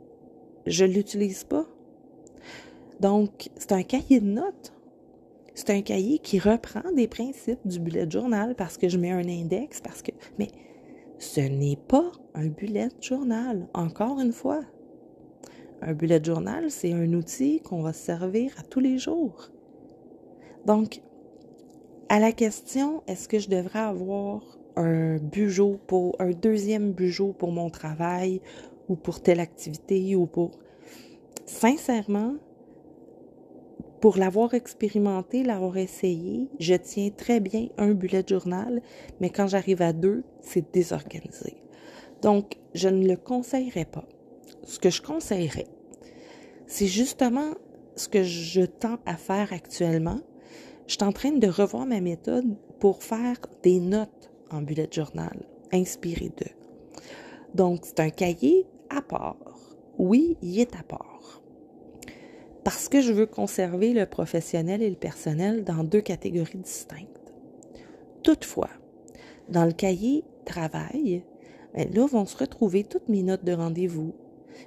je 0.66 0.84
ne 0.84 0.92
l'utilise 0.92 1.44
pas. 1.44 1.66
Donc, 3.00 3.50
c'est 3.56 3.72
un 3.72 3.82
cahier 3.82 4.20
de 4.20 4.26
notes. 4.26 4.72
C'est 5.54 5.70
un 5.70 5.82
cahier 5.82 6.18
qui 6.18 6.38
reprend 6.38 6.92
des 6.94 7.08
principes 7.08 7.66
du 7.66 7.78
bullet 7.78 8.08
journal 8.08 8.54
parce 8.54 8.78
que 8.78 8.88
je 8.88 8.96
mets 8.96 9.10
un 9.10 9.28
index, 9.28 9.80
parce 9.80 10.02
que. 10.02 10.12
Mais 10.38 10.48
ce 11.18 11.40
n'est 11.40 11.76
pas 11.76 12.10
un 12.34 12.46
bullet 12.46 12.88
journal, 13.00 13.68
encore 13.74 14.20
une 14.20 14.32
fois. 14.32 14.62
Un 15.84 15.94
bullet 15.94 16.22
journal, 16.22 16.70
c'est 16.70 16.92
un 16.92 17.12
outil 17.12 17.60
qu'on 17.60 17.82
va 17.82 17.92
servir 17.92 18.54
à 18.56 18.62
tous 18.62 18.78
les 18.78 18.98
jours. 18.98 19.50
Donc, 20.64 21.02
à 22.08 22.20
la 22.20 22.30
question, 22.30 23.02
est-ce 23.08 23.26
que 23.26 23.40
je 23.40 23.48
devrais 23.48 23.80
avoir 23.80 24.42
un 24.76 25.16
bureau 25.16 25.80
pour 25.88 26.14
un 26.20 26.30
deuxième 26.30 26.92
bureau 26.92 27.32
pour 27.32 27.50
mon 27.50 27.68
travail 27.68 28.40
ou 28.88 28.94
pour 28.94 29.22
telle 29.22 29.40
activité 29.40 30.14
ou 30.14 30.26
pour 30.26 30.52
sincèrement 31.46 32.36
pour 34.00 34.18
l'avoir 34.18 34.54
expérimenté, 34.54 35.42
l'avoir 35.42 35.76
essayé, 35.76 36.48
je 36.60 36.74
tiens 36.74 37.10
très 37.10 37.40
bien 37.40 37.68
un 37.76 37.92
bullet 37.92 38.24
journal, 38.26 38.82
mais 39.20 39.30
quand 39.30 39.48
j'arrive 39.48 39.82
à 39.82 39.92
deux, 39.92 40.22
c'est 40.40 40.72
désorganisé. 40.72 41.56
Donc, 42.20 42.56
je 42.74 42.88
ne 42.88 43.06
le 43.06 43.16
conseillerais 43.16 43.84
pas 43.84 44.06
ce 44.64 44.78
que 44.78 44.90
je 44.90 45.02
conseillerais, 45.02 45.68
c'est 46.66 46.86
justement 46.86 47.52
ce 47.96 48.08
que 48.08 48.22
je 48.22 48.62
tends 48.62 48.98
à 49.06 49.16
faire 49.16 49.52
actuellement. 49.52 50.20
Je 50.86 50.94
suis 50.94 51.04
en 51.04 51.12
train 51.12 51.32
de 51.32 51.46
revoir 51.46 51.86
ma 51.86 52.00
méthode 52.00 52.56
pour 52.80 53.02
faire 53.02 53.36
des 53.62 53.80
notes 53.80 54.30
en 54.50 54.62
bullet 54.62 54.88
journal, 54.90 55.46
inspiré 55.72 56.30
d'eux. 56.30 56.52
Donc, 57.54 57.80
c'est 57.82 58.00
un 58.00 58.10
cahier 58.10 58.66
à 58.90 59.02
part. 59.02 59.36
Oui, 59.98 60.36
il 60.42 60.58
est 60.58 60.74
à 60.74 60.82
part. 60.82 61.42
Parce 62.64 62.88
que 62.88 63.00
je 63.00 63.12
veux 63.12 63.26
conserver 63.26 63.92
le 63.92 64.06
professionnel 64.06 64.82
et 64.82 64.90
le 64.90 64.96
personnel 64.96 65.64
dans 65.64 65.84
deux 65.84 66.00
catégories 66.00 66.58
distinctes. 66.58 67.34
Toutefois, 68.22 68.70
dans 69.48 69.64
le 69.64 69.72
cahier 69.72 70.24
travail, 70.44 71.24
ben 71.74 71.92
là 71.92 72.06
vont 72.06 72.26
se 72.26 72.36
retrouver 72.36 72.84
toutes 72.84 73.08
mes 73.08 73.22
notes 73.22 73.44
de 73.44 73.52
rendez-vous, 73.52 74.14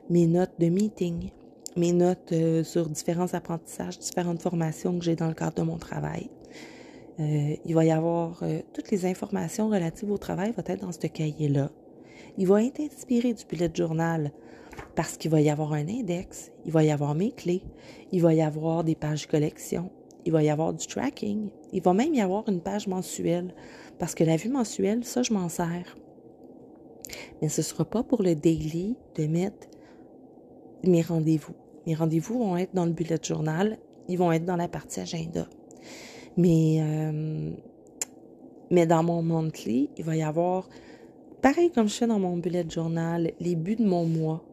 mes 0.10 0.28
notes 0.28 0.54
de 0.60 0.68
meeting, 0.68 1.32
mes 1.76 1.92
notes 1.92 2.32
euh, 2.32 2.64
sur 2.64 2.90
différents 2.90 3.34
apprentissages, 3.34 4.00
différentes 4.00 4.42
formations 4.42 4.98
que 4.98 5.06
j'ai 5.06 5.16
dans 5.16 5.28
le 5.28 5.34
cadre 5.34 5.56
de 5.56 5.62
mon 5.64 5.78
travail. 5.78 6.30
Euh, 7.20 7.56
il 7.66 7.74
va 7.74 7.86
y 7.86 7.92
avoir 7.92 8.44
euh, 8.44 8.60
toutes 8.74 8.92
les 8.92 9.06
informations 9.06 9.70
relatives 9.70 10.12
au 10.12 10.18
travail 10.18 10.52
vont 10.52 10.64
être 10.66 10.82
dans 10.82 10.92
ce 10.92 11.08
cahier-là. 11.08 11.70
Il 12.38 12.48
va 12.48 12.64
être 12.64 12.82
inspiré 12.82 13.34
du 13.34 13.46
bullet 13.46 13.72
journal 13.74 14.32
parce 14.96 15.16
qu'il 15.16 15.32
va 15.32 15.40
y 15.40 15.50
avoir 15.50 15.74
un 15.74 15.88
index, 15.88 16.52
il 16.66 16.72
va 16.72 16.84
y 16.84 16.92
avoir 16.92 17.16
mes 17.16 17.32
clés, 17.32 17.64
il 18.12 18.22
va 18.22 18.34
y 18.34 18.42
avoir 18.42 18.84
des 18.84 18.96
pages 18.96 19.28
collection, 19.28 19.90
il 20.26 20.34
va 20.34 20.44
y 20.44 20.50
avoir 20.50 20.74
du 20.74 20.86
tracking, 20.86 21.50
il 21.72 21.82
va 21.82 21.94
même 21.94 22.14
y 22.14 22.20
avoir 22.20 22.50
une 22.50 22.60
page 22.60 22.88
mensuelle 22.88 23.54
parce 23.98 24.16
que 24.16 24.26
la 24.26 24.36
vue 24.36 24.50
mensuelle, 24.50 25.06
ça, 25.06 25.24
je 25.24 25.32
m'en 25.34 25.48
sers. 25.48 25.98
Mais 27.42 27.48
ce 27.48 27.62
ne 27.62 27.66
sera 27.66 27.86
pas 27.86 28.04
pour 28.04 28.24
le 28.24 28.36
daily 28.36 28.96
de 29.16 29.28
mettre 29.28 29.68
mes 30.84 31.02
rendez-vous. 31.02 31.54
Mes 31.88 31.96
rendez-vous 31.96 32.40
vont 32.40 32.58
être 32.58 32.74
dans 32.74 32.86
le 32.86 32.92
bullet 32.92 33.20
journal, 33.22 33.78
ils 34.08 34.18
vont 34.18 34.32
être 34.32 34.46
dans 34.46 34.56
la 34.56 34.68
partie 34.68 35.00
agenda. 35.00 35.48
Mais, 36.38 36.80
euh, 36.82 37.52
mais 38.72 38.86
dans 38.86 39.04
mon 39.04 39.22
monthly, 39.22 39.90
il 39.98 40.04
va 40.04 40.16
y 40.16 40.24
avoir, 40.24 40.68
pareil 41.42 41.72
comme 41.72 41.88
je 41.88 41.96
fais 41.96 42.08
dans 42.08 42.20
mon 42.20 42.38
bullet 42.38 42.66
journal, 42.70 43.32
les 43.40 43.56
buts 43.56 43.76
de 43.76 43.86
mon 43.86 44.06
mois. 44.06 44.44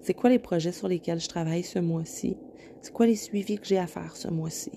C'est 0.00 0.14
quoi 0.14 0.30
les 0.30 0.38
projets 0.38 0.72
sur 0.72 0.88
lesquels 0.88 1.20
je 1.20 1.28
travaille 1.28 1.64
ce 1.64 1.78
mois-ci? 1.78 2.36
C'est 2.80 2.92
quoi 2.92 3.06
les 3.06 3.16
suivis 3.16 3.58
que 3.58 3.66
j'ai 3.66 3.78
à 3.78 3.86
faire 3.86 4.16
ce 4.16 4.28
mois-ci? 4.28 4.72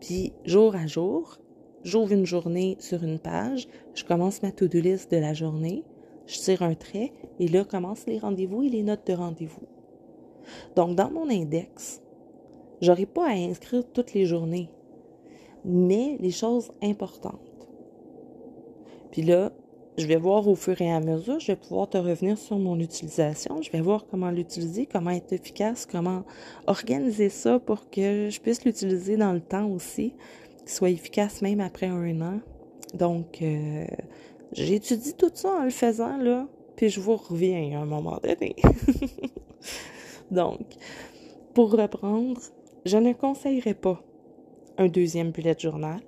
Puis, 0.00 0.32
jour 0.44 0.76
à 0.76 0.86
jour, 0.86 1.38
j'ouvre 1.82 2.12
une 2.12 2.26
journée 2.26 2.76
sur 2.78 3.02
une 3.02 3.18
page, 3.18 3.66
je 3.94 4.04
commence 4.04 4.42
ma 4.42 4.52
to-do 4.52 4.80
list 4.80 5.10
de 5.10 5.16
la 5.16 5.34
journée, 5.34 5.84
je 6.26 6.38
tire 6.38 6.62
un 6.62 6.74
trait 6.74 7.12
et 7.38 7.48
là 7.48 7.64
commencent 7.64 8.06
les 8.06 8.18
rendez-vous 8.18 8.62
et 8.62 8.68
les 8.68 8.82
notes 8.82 9.06
de 9.06 9.12
rendez-vous. 9.12 9.66
Donc, 10.74 10.94
dans 10.94 11.10
mon 11.10 11.28
index, 11.30 12.00
j'aurai 12.80 13.06
pas 13.06 13.28
à 13.28 13.32
inscrire 13.32 13.84
toutes 13.92 14.14
les 14.14 14.26
journées, 14.26 14.68
mais 15.64 16.16
les 16.20 16.30
choses 16.30 16.70
importantes. 16.82 17.40
Puis 19.10 19.22
là, 19.22 19.52
je 19.98 20.06
vais 20.06 20.16
voir 20.16 20.46
au 20.46 20.54
fur 20.54 20.80
et 20.82 20.92
à 20.92 21.00
mesure, 21.00 21.40
je 21.40 21.48
vais 21.48 21.56
pouvoir 21.56 21.88
te 21.88 21.96
revenir 21.96 22.36
sur 22.36 22.58
mon 22.58 22.78
utilisation, 22.78 23.62
je 23.62 23.70
vais 23.70 23.80
voir 23.80 24.06
comment 24.06 24.30
l'utiliser, 24.30 24.86
comment 24.86 25.10
être 25.10 25.32
efficace, 25.32 25.86
comment 25.86 26.24
organiser 26.66 27.30
ça 27.30 27.58
pour 27.58 27.88
que 27.88 28.28
je 28.28 28.40
puisse 28.40 28.64
l'utiliser 28.64 29.16
dans 29.16 29.32
le 29.32 29.40
temps 29.40 29.68
aussi, 29.70 30.12
qu'il 30.58 30.68
soit 30.68 30.90
efficace 30.90 31.40
même 31.40 31.60
après 31.60 31.86
un 31.86 32.20
an. 32.20 32.40
Donc, 32.92 33.40
euh, 33.40 33.86
j'étudie 34.52 35.14
tout 35.14 35.30
ça 35.32 35.50
en 35.50 35.64
le 35.64 35.70
faisant, 35.70 36.16
là, 36.18 36.46
puis 36.76 36.88
je 36.88 37.00
vous 37.00 37.16
reviens 37.16 37.78
à 37.78 37.82
un 37.82 37.86
moment 37.86 38.18
donné. 38.22 38.56
Donc, 40.30 40.60
pour 41.54 41.72
reprendre, 41.72 42.40
je 42.84 42.98
ne 42.98 43.12
conseillerais 43.12 43.74
pas 43.74 44.02
un 44.78 44.88
deuxième 44.88 45.30
bullet 45.30 45.56
journal 45.58 46.00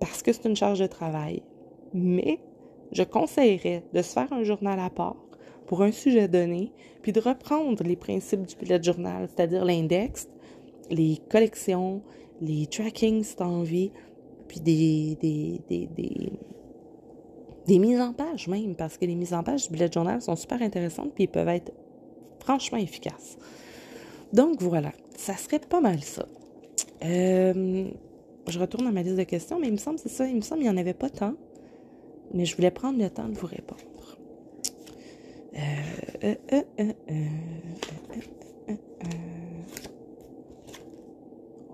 parce 0.00 0.22
que 0.22 0.32
c'est 0.32 0.48
une 0.48 0.56
charge 0.56 0.78
de 0.78 0.86
travail, 0.86 1.42
mais 1.92 2.40
je 2.92 3.02
conseillerais 3.02 3.84
de 3.92 4.02
se 4.02 4.12
faire 4.12 4.32
un 4.32 4.42
journal 4.42 4.78
à 4.80 4.90
part 4.90 5.16
pour 5.66 5.82
un 5.82 5.92
sujet 5.92 6.26
donné, 6.26 6.72
puis 7.02 7.12
de 7.12 7.20
reprendre 7.20 7.84
les 7.84 7.96
principes 7.96 8.44
du 8.44 8.56
bullet 8.56 8.82
journal, 8.82 9.28
c'est-à-dire 9.28 9.64
l'index, 9.64 10.28
les 10.90 11.18
collections, 11.30 12.02
les 12.40 12.66
trackings 12.66 13.22
si 13.22 13.36
tu 13.36 13.42
as 13.42 13.48
envie, 13.48 13.92
puis 14.48 14.60
des, 14.60 15.16
des 17.66 17.78
mises 17.78 18.00
en 18.00 18.12
page 18.12 18.48
même, 18.48 18.74
parce 18.74 18.96
que 18.96 19.04
les 19.04 19.14
mises 19.14 19.34
en 19.34 19.42
page 19.42 19.64
du 19.64 19.72
bullet 19.72 19.90
journal 19.92 20.20
sont 20.22 20.36
super 20.36 20.60
intéressantes, 20.62 21.12
puis 21.14 21.24
ils 21.24 21.28
peuvent 21.28 21.48
être 21.48 21.72
franchement 22.40 22.78
efficaces. 22.78 23.38
Donc 24.32 24.62
voilà, 24.62 24.92
ça 25.16 25.36
serait 25.36 25.58
pas 25.58 25.80
mal 25.80 26.00
ça. 26.02 26.26
Euh, 27.04 27.88
je 28.46 28.58
retourne 28.58 28.86
à 28.86 28.92
ma 28.92 29.02
liste 29.02 29.16
de 29.16 29.24
questions, 29.24 29.58
mais 29.58 29.68
il 29.68 29.72
me 29.72 29.78
semble, 29.78 29.98
c'est 29.98 30.08
ça, 30.08 30.26
il 30.26 30.36
me 30.36 30.40
semble 30.40 30.62
qu'il 30.62 30.70
n'y 30.70 30.76
en 30.76 30.80
avait 30.80 30.94
pas 30.94 31.10
tant 31.10 31.34
mais 32.32 32.44
je 32.44 32.56
voulais 32.56 32.70
prendre 32.70 32.98
le 32.98 33.10
temps 33.10 33.28
de 33.28 33.36
vous 33.36 33.46
répondre. 33.46 33.80
Euh, 35.56 36.34
euh, 36.52 36.62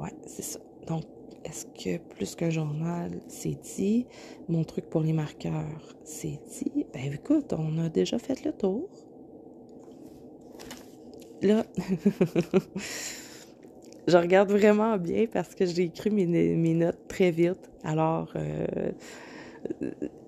ouais, 0.00 0.14
c'est 0.26 0.42
ça. 0.42 0.58
Donc, 0.86 1.04
est-ce 1.46 1.66
que 1.66 1.98
plus 1.98 2.34
qu'un 2.34 2.50
journal, 2.50 3.12
c'est 3.28 3.56
dit? 3.76 4.06
Mon 4.48 4.64
truc 4.64 4.90
pour 4.90 5.00
les 5.00 5.12
marqueurs, 5.12 5.94
c'est 6.04 6.40
dit? 6.50 6.86
Ben 6.92 7.12
écoute, 7.12 7.52
on 7.52 7.78
a 7.78 7.88
déjà 7.88 8.18
fait 8.18 8.44
le 8.44 8.52
tour. 8.52 8.88
Là, 11.42 11.64
je 14.08 14.16
regarde 14.16 14.50
vraiment 14.50 14.96
bien 14.96 15.26
parce 15.32 15.54
que 15.54 15.66
j'ai 15.66 15.84
écrit 15.84 16.10
mes, 16.10 16.26
mes, 16.26 16.74
notes 16.74 17.06
très 17.08 17.30
vite. 17.30 17.70
Alors, 17.84 18.32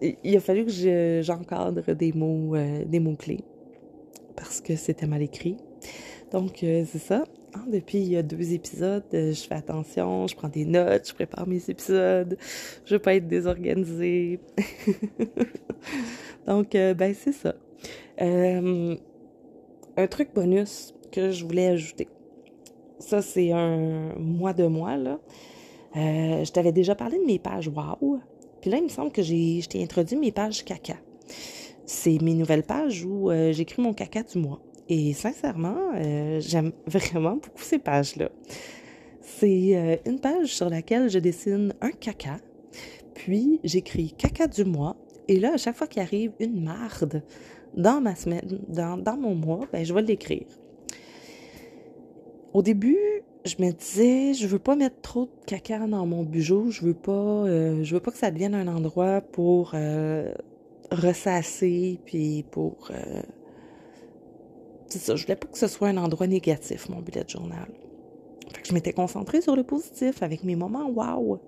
il 0.00 0.36
a 0.36 0.40
fallu 0.40 0.66
que 0.66 1.20
j'encadre 1.22 1.94
des 1.94 2.12
mots, 2.12 2.54
euh, 2.54 2.84
des 2.84 3.00
mots 3.00 3.16
clés 3.16 3.44
parce 4.36 4.60
que 4.60 4.76
c'était 4.76 5.06
mal 5.06 5.22
écrit. 5.22 5.56
Donc 6.32 6.62
euh, 6.62 6.84
c'est 6.90 6.98
ça. 6.98 7.24
Hein, 7.54 7.64
depuis 7.68 7.98
il 7.98 8.08
y 8.08 8.16
a 8.16 8.22
deux 8.22 8.52
épisodes, 8.52 9.04
euh, 9.14 9.32
je 9.32 9.40
fais 9.46 9.54
attention, 9.54 10.26
je 10.26 10.36
prends 10.36 10.48
des 10.48 10.64
notes, 10.64 11.08
je 11.08 11.14
prépare 11.14 11.46
mes 11.46 11.62
épisodes, 11.68 12.36
je 12.84 12.94
veux 12.94 13.00
pas 13.00 13.14
être 13.14 13.26
désorganisée. 13.26 14.40
Donc 16.46 16.72
ben 16.72 17.14
c'est 17.14 17.32
ça. 17.32 17.54
un 18.20 20.06
truc 20.08 20.30
bonus 20.34 20.94
que 21.12 21.30
je 21.30 21.44
voulais 21.44 21.68
ajouter. 21.68 22.08
Ça 22.98 23.22
c'est 23.22 23.52
un 23.52 24.14
mois 24.18 24.52
de 24.52 24.66
mois 24.66 24.96
là. 24.96 25.18
je 25.94 26.50
t'avais 26.50 26.72
déjà 26.72 26.94
parlé 26.94 27.18
de 27.18 27.24
mes 27.24 27.38
pages 27.38 27.68
Wow. 27.68 28.20
Puis 28.60 28.70
là, 28.70 28.78
il 28.78 28.84
me 28.84 28.88
semble 28.88 29.12
que 29.12 29.22
j'ai, 29.22 29.60
je 29.60 29.68
t'ai 29.68 29.82
introduit 29.82 30.16
mes 30.16 30.32
pages 30.32 30.64
caca. 30.64 30.96
C'est 31.86 32.20
mes 32.20 32.34
nouvelles 32.34 32.64
pages 32.64 33.04
où 33.04 33.30
euh, 33.30 33.52
j'écris 33.52 33.80
mon 33.82 33.94
caca 33.94 34.22
du 34.22 34.38
mois. 34.38 34.60
Et 34.88 35.12
sincèrement, 35.12 35.92
euh, 35.94 36.40
j'aime 36.40 36.72
vraiment 36.86 37.34
beaucoup 37.34 37.62
ces 37.62 37.78
pages-là. 37.78 38.30
C'est 39.20 39.76
euh, 39.76 39.96
une 40.06 40.18
page 40.18 40.54
sur 40.54 40.70
laquelle 40.70 41.10
je 41.10 41.18
dessine 41.18 41.74
un 41.80 41.90
caca, 41.90 42.38
puis 43.14 43.60
j'écris 43.64 44.14
caca 44.16 44.46
du 44.46 44.64
mois. 44.64 44.96
Et 45.28 45.38
là, 45.38 45.54
à 45.54 45.56
chaque 45.58 45.76
fois 45.76 45.86
qu'il 45.86 46.00
arrive 46.00 46.32
une 46.40 46.64
marde 46.64 47.22
dans 47.76 48.00
ma 48.00 48.14
semaine, 48.14 48.60
dans, 48.68 49.16
mon 49.18 49.34
mois, 49.34 49.66
ben, 49.72 49.84
je 49.84 49.92
vais 49.92 50.00
l'écrire. 50.00 50.46
Au 52.54 52.62
début, 52.62 53.22
je 53.44 53.56
me 53.62 53.70
disais, 53.70 54.32
je 54.32 54.46
veux 54.46 54.58
pas 54.58 54.74
mettre 54.74 55.02
trop 55.02 55.26
de 55.26 55.44
caca 55.44 55.86
dans 55.86 56.06
mon 56.06 56.22
bijou, 56.22 56.70
je 56.70 56.80
veux 56.80 56.94
pas, 56.94 57.12
euh, 57.12 57.84
je 57.84 57.94
veux 57.94 58.00
pas 58.00 58.10
que 58.10 58.16
ça 58.16 58.30
devienne 58.30 58.54
un 58.54 58.68
endroit 58.68 59.20
pour 59.20 59.74
ressasser, 60.90 62.00
puis 62.06 62.46
pour... 62.50 62.90
C'est 64.88 64.98
ça, 64.98 65.16
je 65.16 65.24
voulais 65.24 65.36
pas 65.36 65.46
que 65.46 65.58
ce 65.58 65.66
soit 65.66 65.88
un 65.88 65.96
endroit 65.96 66.26
négatif, 66.26 66.88
mon 66.88 67.00
bullet 67.00 67.24
journal. 67.26 67.68
Fait 68.54 68.62
que 68.62 68.68
je 68.68 68.72
m'étais 68.72 68.92
concentrée 68.92 69.40
sur 69.40 69.54
le 69.54 69.64
positif, 69.64 70.22
avec 70.22 70.44
mes 70.44 70.56
moments 70.56 70.88
wow. 70.88 71.40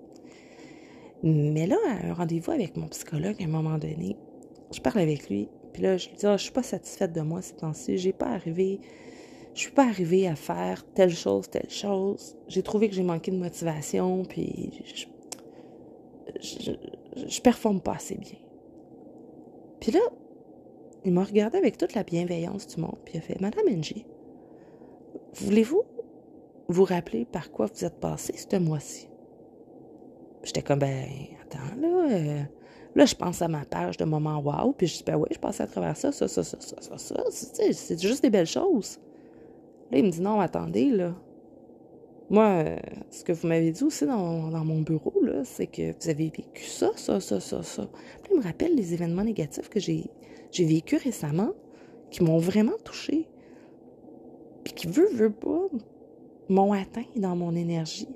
Mais 1.23 1.67
là, 1.67 1.77
à 1.87 2.07
un 2.07 2.13
rendez-vous 2.13 2.51
avec 2.51 2.77
mon 2.77 2.87
psychologue, 2.87 3.35
à 3.39 3.43
un 3.43 3.47
moment 3.47 3.77
donné, 3.77 4.17
je 4.71 4.79
parle 4.79 4.99
avec 4.99 5.29
lui, 5.29 5.49
puis 5.73 5.81
là, 5.81 5.97
je 5.97 6.09
lui 6.09 6.15
dis, 6.15 6.25
ah, 6.25 6.37
je 6.37 6.43
suis 6.43 6.51
pas 6.51 6.63
satisfaite 6.63 7.13
de 7.13 7.21
moi 7.21 7.41
ces 7.41 7.55
temps-ci, 7.55 7.97
j'ai 7.97 8.13
pas 8.13 8.27
arrivé 8.27 8.79
je 9.53 9.61
suis 9.61 9.71
pas 9.71 9.85
arrivée 9.85 10.27
à 10.27 10.35
faire 10.35 10.85
telle 10.93 11.13
chose, 11.13 11.49
telle 11.49 11.69
chose. 11.69 12.37
J'ai 12.47 12.63
trouvé 12.63 12.89
que 12.89 12.95
j'ai 12.95 13.03
manqué 13.03 13.31
de 13.31 13.37
motivation, 13.37 14.23
puis 14.23 14.71
je, 14.85 15.05
je, 16.41 16.71
je, 17.27 17.41
performe 17.41 17.81
pas 17.81 17.95
assez 17.95 18.15
bien. 18.15 18.37
Puis 19.79 19.91
là, 19.91 19.99
il 21.03 21.13
m'a 21.13 21.23
regardé 21.23 21.57
avec 21.57 21.77
toute 21.77 21.93
la 21.93 22.03
bienveillance 22.03 22.67
du 22.67 22.81
monde, 22.81 22.97
puis 23.05 23.15
il 23.15 23.17
a 23.17 23.21
fait 23.21 23.41
Madame 23.41 23.67
Ng, 23.67 24.03
voulez-vous 25.35 25.83
vous 26.67 26.83
rappeler 26.83 27.25
par 27.25 27.51
quoi 27.51 27.67
vous 27.67 27.85
êtes 27.85 27.99
passé 27.99 28.33
ce 28.37 28.57
mois-ci? 28.57 29.07
J'étais 30.43 30.61
comme, 30.61 30.79
ben, 30.79 31.05
attends, 31.43 31.79
là, 31.79 32.07
euh, 32.11 32.41
là, 32.95 33.05
je 33.05 33.15
pense 33.15 33.41
à 33.41 33.47
ma 33.47 33.65
page 33.65 33.97
de 33.97 34.05
moment 34.05 34.39
wow, 34.39 34.73
puis 34.73 34.87
je 34.87 34.97
dis, 34.97 35.03
ben 35.03 35.15
oui, 35.15 35.27
je 35.31 35.39
passais 35.39 35.63
à 35.63 35.67
travers 35.67 35.95
ça, 35.97 36.11
ça, 36.11 36.27
ça, 36.27 36.43
ça, 36.43 36.57
ça, 36.59 36.75
ça, 36.81 36.97
ça. 36.97 37.23
C'est 37.29 38.01
juste 38.01 38.23
des 38.23 38.29
belles 38.29 38.47
choses. 38.47 38.99
Là, 39.91 39.97
il 39.97 40.05
me 40.05 40.09
dit 40.09 40.21
non, 40.21 40.39
attendez, 40.39 40.89
là. 40.89 41.13
Moi, 42.29 42.45
euh, 42.45 42.77
ce 43.09 43.25
que 43.25 43.33
vous 43.33 43.45
m'avez 43.45 43.71
dit 43.71 43.83
aussi 43.83 44.05
dans, 44.05 44.49
dans 44.49 44.63
mon 44.63 44.79
bureau, 44.79 45.13
là, 45.21 45.43
c'est 45.43 45.67
que 45.67 45.91
vous 45.91 46.09
avez 46.09 46.29
vécu 46.29 46.63
ça, 46.63 46.91
ça, 46.95 47.19
ça, 47.19 47.41
ça, 47.41 47.61
ça. 47.61 47.89
Puis 48.23 48.31
il 48.33 48.37
me 48.37 48.43
rappelle 48.43 48.73
les 48.73 48.93
événements 48.93 49.25
négatifs 49.25 49.67
que 49.67 49.81
j'ai, 49.81 50.09
j'ai 50.51 50.65
vécu 50.65 50.97
récemment, 50.97 51.51
qui 52.09 52.23
m'ont 52.23 52.37
vraiment 52.37 52.77
touché. 52.83 53.27
Puis 54.63 54.73
qui 54.73 54.87
veut, 54.87 55.09
veut 55.13 55.31
pas, 55.31 55.67
m'ont 56.49 56.73
atteint 56.73 57.05
dans 57.15 57.35
mon 57.35 57.55
énergie. 57.55 58.09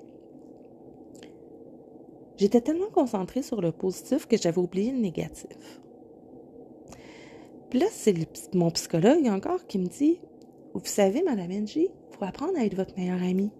J'étais 2.37 2.61
tellement 2.61 2.89
concentrée 2.93 3.41
sur 3.41 3.61
le 3.61 3.71
positif 3.71 4.27
que 4.27 4.37
j'avais 4.37 4.59
oublié 4.59 4.91
le 4.91 4.99
négatif. 4.99 5.81
Puis 7.69 7.79
là, 7.79 7.87
c'est 7.91 8.13
mon 8.53 8.69
psychologue 8.71 9.27
encore 9.27 9.65
qui 9.65 9.79
me 9.79 9.87
dit 9.87 10.19
vous 10.75 10.81
savez, 10.83 11.23
Madame 11.23 11.51
Ng, 11.51 11.87
faut 12.11 12.25
apprendre 12.25 12.57
à 12.57 12.65
être 12.65 12.75
votre 12.75 12.97
meilleure 12.97 13.23
amie. 13.23 13.51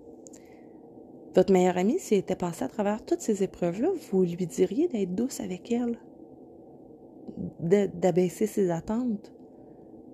Votre 1.34 1.54
meilleure 1.54 1.78
amie, 1.78 1.98
si 1.98 2.14
elle 2.14 2.20
était 2.20 2.36
passée 2.36 2.66
à 2.66 2.68
travers 2.68 3.06
toutes 3.06 3.22
ces 3.22 3.42
épreuves-là, 3.42 3.90
vous 4.12 4.24
lui 4.24 4.46
diriez 4.46 4.90
d'être 4.90 5.16
douce 5.16 5.40
avec 5.40 5.72
elle, 5.72 5.98
d'abaisser 7.60 8.48
ses 8.48 8.70
attentes, 8.70 9.32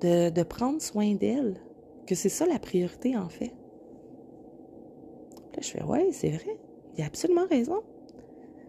de, 0.01 0.29
de 0.29 0.43
prendre 0.43 0.81
soin 0.81 1.13
d'elle, 1.15 1.55
que 2.07 2.15
c'est 2.15 2.29
ça 2.29 2.45
la 2.45 2.59
priorité 2.59 3.17
en 3.17 3.29
fait. 3.29 3.53
Là, 5.53 5.61
je 5.61 5.67
fais, 5.67 5.83
ouais, 5.83 6.09
c'est 6.11 6.29
vrai, 6.29 6.57
il 6.97 7.03
a 7.03 7.07
absolument 7.07 7.45
raison. 7.45 7.81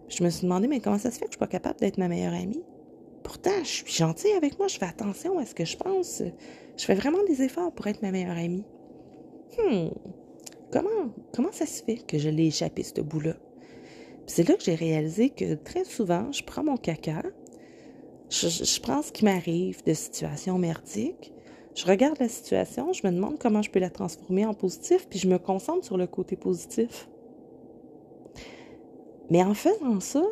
je 0.09 0.23
me 0.23 0.29
suis 0.29 0.43
demandé, 0.43 0.67
mais 0.67 0.79
comment 0.79 0.97
ça 0.97 1.11
se 1.11 1.17
fait 1.17 1.25
que 1.25 1.31
je 1.31 1.37
suis 1.37 1.39
pas 1.39 1.47
capable 1.47 1.79
d'être 1.79 1.97
ma 1.97 2.07
meilleure 2.07 2.33
amie? 2.33 2.63
pourtant, 3.23 3.63
je 3.63 3.69
suis 3.69 3.91
gentille 3.91 4.33
avec 4.33 4.59
moi, 4.59 4.67
je 4.67 4.77
fais 4.77 4.85
attention 4.85 5.39
à 5.39 5.45
ce 5.45 5.55
que 5.55 5.65
je 5.65 5.77
pense. 5.77 6.21
Je 6.77 6.85
fais 6.85 6.93
vraiment 6.93 7.23
des 7.23 7.41
efforts 7.41 7.71
pour 7.71 7.87
être 7.87 8.01
ma 8.01 8.11
meilleure 8.11 8.37
amie. 8.37 8.65
Hmm, 9.57 9.89
comment, 10.71 11.13
comment 11.33 11.51
ça 11.51 11.65
se 11.65 11.83
fait 11.83 11.97
que 12.05 12.19
je 12.19 12.29
l'ai 12.29 12.47
échappé, 12.47 12.83
ce 12.83 13.01
bout-là? 13.01 13.35
C'est 14.27 14.47
là 14.47 14.55
que 14.55 14.63
j'ai 14.63 14.75
réalisé 14.75 15.29
que 15.29 15.55
très 15.55 15.83
souvent, 15.83 16.31
je 16.31 16.43
prends 16.43 16.63
mon 16.63 16.77
caca, 16.77 17.23
je, 18.33 18.81
prends 18.81 19.01
ce 19.01 19.11
qui 19.11 19.25
m'arrive 19.25 19.83
de 19.83 19.93
situations 19.93 20.57
merdiques, 20.57 21.33
je 21.75 21.85
regarde 21.85 22.19
la 22.19 22.29
situation, 22.29 22.93
je 22.93 23.05
me 23.05 23.11
demande 23.11 23.37
comment 23.39 23.61
je 23.61 23.69
peux 23.69 23.79
la 23.79 23.89
transformer 23.89 24.45
en 24.45 24.53
positif, 24.53 25.07
puis 25.09 25.19
je 25.19 25.27
me 25.27 25.37
concentre 25.37 25.85
sur 25.85 25.97
le 25.97 26.07
côté 26.07 26.35
positif. 26.35 27.09
Mais 29.29 29.43
en 29.43 29.53
faisant 29.53 29.99
ça, 29.99 30.23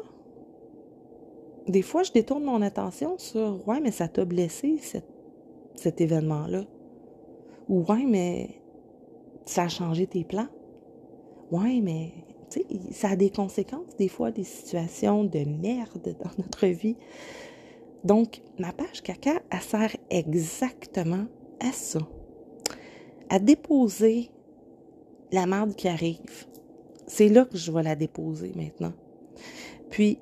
des 1.67 1.81
fois, 1.81 2.03
je 2.03 2.11
détourne 2.11 2.43
mon 2.43 2.61
attention 2.61 3.17
sur 3.17 3.67
Ouais, 3.67 3.79
mais 3.79 3.91
ça 3.91 4.07
t'a 4.07 4.25
blessé, 4.25 4.79
cet 5.75 6.01
événement-là. 6.01 6.65
Ou 7.69 7.83
Ouais, 7.87 8.05
mais 8.05 8.61
ça 9.45 9.63
a 9.63 9.69
changé 9.69 10.07
tes 10.07 10.23
plans. 10.23 10.47
Ouais, 11.51 11.79
mais 11.81 12.11
ça 12.91 13.09
a 13.09 13.15
des 13.15 13.29
conséquences, 13.29 13.95
des 13.97 14.07
fois, 14.07 14.31
des 14.31 14.43
situations 14.43 15.23
de 15.23 15.39
merde 15.39 16.15
dans 16.19 16.31
notre 16.37 16.67
vie. 16.67 16.97
Donc, 18.03 18.41
ma 18.57 18.71
page 18.73 19.01
caca, 19.03 19.41
elle 19.49 19.61
sert 19.61 19.95
exactement 20.09 21.25
à 21.59 21.71
ça. 21.71 21.99
À 23.29 23.39
déposer 23.39 24.31
la 25.31 25.45
merde 25.45 25.75
qui 25.75 25.87
arrive. 25.87 26.47
C'est 27.07 27.29
là 27.29 27.45
que 27.45 27.57
je 27.57 27.71
vais 27.71 27.83
la 27.83 27.95
déposer 27.95 28.51
maintenant. 28.55 28.93
Puis, 29.89 30.17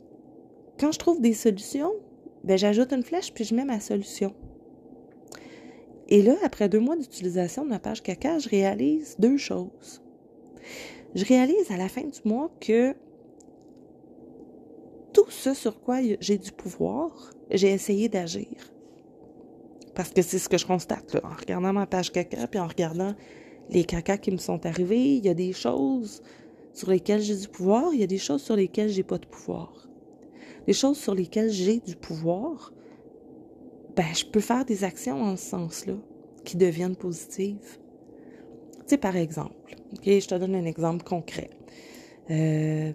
quand 0.80 0.92
je 0.92 1.00
trouve 1.00 1.22
des 1.22 1.34
solutions, 1.34 1.94
ben, 2.44 2.58
j'ajoute 2.58 2.94
une 2.94 3.04
flèche 3.04 3.34
puis 3.34 3.44
je 3.44 3.56
mets 3.56 3.66
ma 3.66 3.80
solution. 3.80 4.34
Et 6.08 6.22
là, 6.24 6.36
après 6.44 6.70
deux 6.70 6.80
mois 6.80 6.96
d'utilisation 6.96 7.64
de 7.64 7.70
ma 7.70 7.80
page 7.80 8.02
caca, 8.02 8.40
je 8.40 8.50
réalise 8.50 9.16
deux 9.20 9.38
choses. 9.38 10.02
Je 11.16 11.26
réalise 11.26 11.70
à 11.70 11.78
la 11.78 11.90
fin 11.90 12.04
du 12.04 12.20
mois 12.26 12.52
que 12.60 12.96
ce 15.32 15.54
sur 15.54 15.82
quoi 15.82 16.00
j'ai 16.20 16.38
du 16.38 16.52
pouvoir, 16.52 17.32
j'ai 17.52 17.72
essayé 17.72 18.10
d'agir. 18.10 18.48
Parce 19.96 20.12
que 20.12 20.22
c'est 20.22 20.40
ce 20.40 20.50
que 20.50 20.58
je 20.58 20.66
constate 20.66 21.18
en 21.24 21.36
regardant 21.36 21.74
ma 21.74 21.86
page 21.86 22.12
caca 22.12 22.48
puis 22.48 22.60
en 22.60 22.68
regardant 22.68 23.16
les 23.70 23.84
cacas 23.84 24.18
qui 24.18 24.32
me 24.32 24.38
sont 24.38 24.66
arrivés. 24.66 25.16
Il 25.16 25.26
y 25.26 25.30
a 25.30 25.34
des 25.34 25.54
choses 25.54 26.22
sur 26.74 26.90
lesquelles 26.90 27.22
j'ai 27.22 27.36
du 27.36 27.48
pouvoir, 27.48 27.94
il 27.94 28.00
y 28.00 28.04
a 28.04 28.08
des 28.08 28.18
choses 28.18 28.42
sur 28.42 28.56
lesquelles 28.56 28.90
j'ai 28.90 29.04
pas 29.04 29.18
de 29.18 29.26
pouvoir 29.26 29.90
les 30.70 30.74
choses 30.74 31.00
sur 31.00 31.16
lesquelles 31.16 31.50
j'ai 31.50 31.80
du 31.80 31.96
pouvoir, 31.96 32.72
ben, 33.96 34.06
je 34.14 34.24
peux 34.24 34.40
faire 34.40 34.66
des 34.66 34.84
actions 34.84 35.20
en 35.24 35.36
ce 35.36 35.46
sens-là 35.50 35.96
qui 36.46 36.58
deviennent 36.58 36.96
positives. 36.96 37.80
Tu 38.82 38.84
sais, 38.86 38.98
par 38.98 39.16
exemple, 39.16 39.76
ok, 39.94 40.04
je 40.06 40.28
te 40.28 40.36
donne 40.36 40.54
un 40.54 40.66
exemple 40.66 41.04
concret. 41.04 41.50
Euh, 42.30 42.94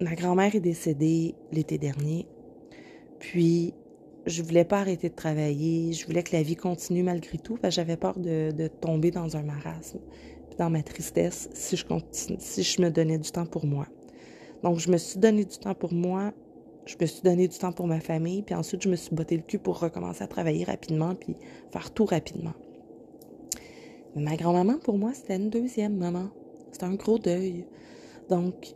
ma 0.00 0.14
grand-mère 0.14 0.54
est 0.54 0.60
décédée 0.60 1.34
l'été 1.52 1.78
dernier, 1.78 2.26
puis 3.18 3.74
je 4.26 4.42
voulais 4.42 4.64
pas 4.64 4.80
arrêter 4.80 5.08
de 5.08 5.14
travailler, 5.14 5.92
je 5.92 6.06
voulais 6.06 6.22
que 6.22 6.34
la 6.34 6.42
vie 6.42 6.56
continue 6.56 7.02
malgré 7.02 7.38
tout, 7.38 7.58
j'avais 7.68 7.96
peur 7.96 8.18
de, 8.18 8.68
tomber 8.80 9.10
dans 9.10 9.36
un 9.36 9.42
marasme, 9.42 9.98
dans 10.58 10.70
ma 10.70 10.82
tristesse, 10.82 11.48
si 11.52 11.76
je, 11.76 12.82
me 12.82 12.88
donnais 12.90 13.18
du 13.18 13.30
temps 13.30 13.46
pour 13.46 13.66
moi. 13.66 13.86
Donc, 14.62 14.78
je 14.78 14.90
me 14.90 14.96
suis 14.96 15.18
donné 15.18 15.44
du 15.44 15.58
temps 15.58 15.74
pour 15.74 15.92
moi 15.92 16.32
je 16.86 16.96
me 17.00 17.06
suis 17.06 17.22
donné 17.22 17.48
du 17.48 17.56
temps 17.56 17.72
pour 17.72 17.86
ma 17.86 18.00
famille, 18.00 18.42
puis 18.42 18.54
ensuite 18.54 18.82
je 18.82 18.88
me 18.88 18.96
suis 18.96 19.14
botté 19.14 19.36
le 19.36 19.42
cul 19.42 19.58
pour 19.58 19.80
recommencer 19.80 20.22
à 20.22 20.26
travailler 20.26 20.64
rapidement, 20.64 21.14
puis 21.14 21.36
faire 21.72 21.90
tout 21.92 22.04
rapidement. 22.04 22.52
Ma 24.16 24.36
grand-maman, 24.36 24.78
pour 24.78 24.96
moi, 24.96 25.12
c'était 25.12 25.36
une 25.36 25.50
deuxième 25.50 25.96
maman. 25.96 26.28
C'était 26.70 26.84
un 26.84 26.94
gros 26.94 27.18
deuil. 27.18 27.66
Donc, 28.28 28.74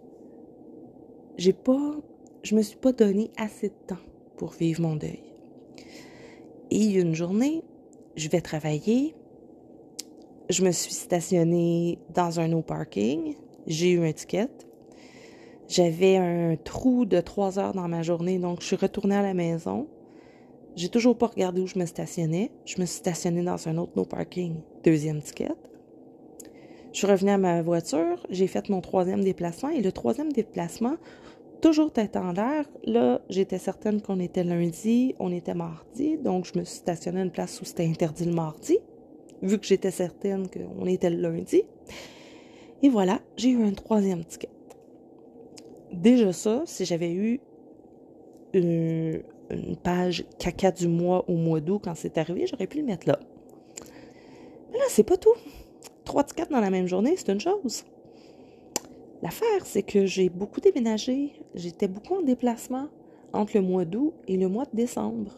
j'ai 1.38 1.52
pas, 1.52 1.94
je 2.42 2.54
me 2.54 2.62
suis 2.62 2.76
pas 2.76 2.92
donné 2.92 3.30
assez 3.36 3.68
de 3.68 3.74
temps 3.86 4.02
pour 4.36 4.50
vivre 4.50 4.82
mon 4.82 4.96
deuil. 4.96 5.22
Et 6.70 6.94
une 6.94 7.14
journée, 7.14 7.62
je 8.16 8.28
vais 8.28 8.40
travailler. 8.40 9.14
Je 10.50 10.64
me 10.64 10.72
suis 10.72 10.92
stationnée 10.92 11.98
dans 12.12 12.40
un 12.40 12.48
no 12.48 12.62
parking. 12.62 13.36
J'ai 13.66 13.92
eu 13.92 14.04
un 14.04 14.12
ticket. 14.12 14.48
J'avais 15.68 16.16
un 16.16 16.56
trou 16.56 17.04
de 17.04 17.20
trois 17.20 17.58
heures 17.58 17.74
dans 17.74 17.88
ma 17.88 18.02
journée, 18.02 18.38
donc 18.38 18.60
je 18.60 18.66
suis 18.66 18.76
retournée 18.76 19.16
à 19.16 19.22
la 19.22 19.34
maison. 19.34 19.86
J'ai 20.76 20.88
toujours 20.88 21.16
pas 21.16 21.26
regardé 21.26 21.60
où 21.60 21.66
je 21.66 21.78
me 21.78 21.86
stationnais. 21.86 22.50
Je 22.64 22.80
me 22.80 22.86
suis 22.86 22.98
stationnée 22.98 23.42
dans 23.42 23.68
un 23.68 23.76
autre 23.76 23.92
no 23.96 24.04
parking, 24.04 24.56
deuxième 24.82 25.22
ticket. 25.22 25.52
Je 26.92 26.98
suis 26.98 27.06
revenue 27.06 27.30
à 27.30 27.38
ma 27.38 27.62
voiture, 27.62 28.26
j'ai 28.30 28.46
fait 28.46 28.70
mon 28.70 28.80
troisième 28.80 29.22
déplacement 29.22 29.68
et 29.68 29.82
le 29.82 29.92
troisième 29.92 30.32
déplacement, 30.32 30.96
toujours 31.60 31.92
tête 31.92 32.16
en 32.16 32.32
l'air. 32.32 32.64
Là, 32.84 33.20
j'étais 33.28 33.58
certaine 33.58 34.00
qu'on 34.00 34.20
était 34.20 34.44
lundi, 34.44 35.14
on 35.18 35.32
était 35.32 35.54
mardi, 35.54 36.18
donc 36.18 36.44
je 36.44 36.58
me 36.58 36.64
suis 36.64 36.78
stationnée 36.78 37.20
à 37.20 37.24
une 37.24 37.30
place 37.30 37.60
où 37.60 37.64
c'était 37.64 37.86
interdit 37.86 38.24
le 38.24 38.32
mardi, 38.32 38.78
vu 39.42 39.58
que 39.58 39.66
j'étais 39.66 39.90
certaine 39.90 40.48
qu'on 40.48 40.86
était 40.86 41.10
le 41.10 41.20
lundi. 41.20 41.62
Et 42.82 42.88
voilà, 42.88 43.20
j'ai 43.36 43.50
eu 43.50 43.62
un 43.64 43.72
troisième 43.72 44.24
ticket 44.24 44.50
déjà 45.92 46.32
ça, 46.32 46.62
si 46.66 46.84
j'avais 46.84 47.12
eu 47.12 47.40
une, 48.52 49.22
page 49.82 50.24
caca 50.38 50.70
du 50.70 50.88
mois 50.88 51.24
au 51.28 51.34
mois 51.34 51.60
d'août 51.60 51.80
quand 51.84 51.94
c'est 51.94 52.18
arrivé, 52.18 52.46
j'aurais 52.46 52.66
pu 52.66 52.78
le 52.78 52.84
mettre 52.84 53.08
là. 53.08 53.18
Mais 54.70 54.78
là, 54.78 54.84
c'est 54.88 55.04
pas 55.04 55.16
tout. 55.16 55.34
Trois 56.04 56.24
tickets 56.24 56.50
dans 56.50 56.60
la 56.60 56.70
même 56.70 56.86
journée, 56.86 57.14
c'est 57.16 57.30
une 57.30 57.40
chose. 57.40 57.84
L'affaire, 59.22 59.64
c'est 59.64 59.82
que 59.82 60.06
j'ai 60.06 60.28
beaucoup 60.28 60.60
déménagé. 60.60 61.32
J'étais 61.54 61.88
beaucoup 61.88 62.14
en 62.14 62.22
déplacement 62.22 62.88
entre 63.32 63.56
le 63.56 63.62
mois 63.62 63.84
d'août 63.84 64.14
et 64.28 64.36
le 64.36 64.48
mois 64.48 64.64
de 64.64 64.76
décembre. 64.76 65.32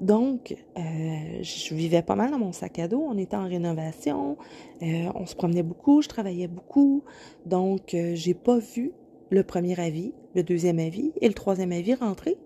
Donc, 0.00 0.56
euh, 0.76 1.42
je 1.42 1.74
vivais 1.74 2.02
pas 2.02 2.16
mal 2.16 2.32
dans 2.32 2.38
mon 2.38 2.50
sac 2.50 2.80
à 2.80 2.88
dos. 2.88 3.04
On 3.08 3.16
était 3.16 3.36
en 3.36 3.46
rénovation. 3.46 4.36
Euh, 4.82 5.08
on 5.14 5.26
se 5.26 5.36
promenait 5.36 5.62
beaucoup. 5.62 6.02
Je 6.02 6.08
travaillais 6.08 6.48
beaucoup. 6.48 7.04
Donc, 7.46 7.94
euh, 7.94 8.16
j'ai 8.16 8.34
pas 8.34 8.58
vu 8.58 8.92
le 9.30 9.44
premier 9.44 9.78
avis, 9.78 10.12
le 10.34 10.42
deuxième 10.42 10.80
avis 10.80 11.12
et 11.20 11.28
le 11.28 11.34
troisième 11.34 11.70
avis 11.70 11.94
rentrés. 11.94 12.36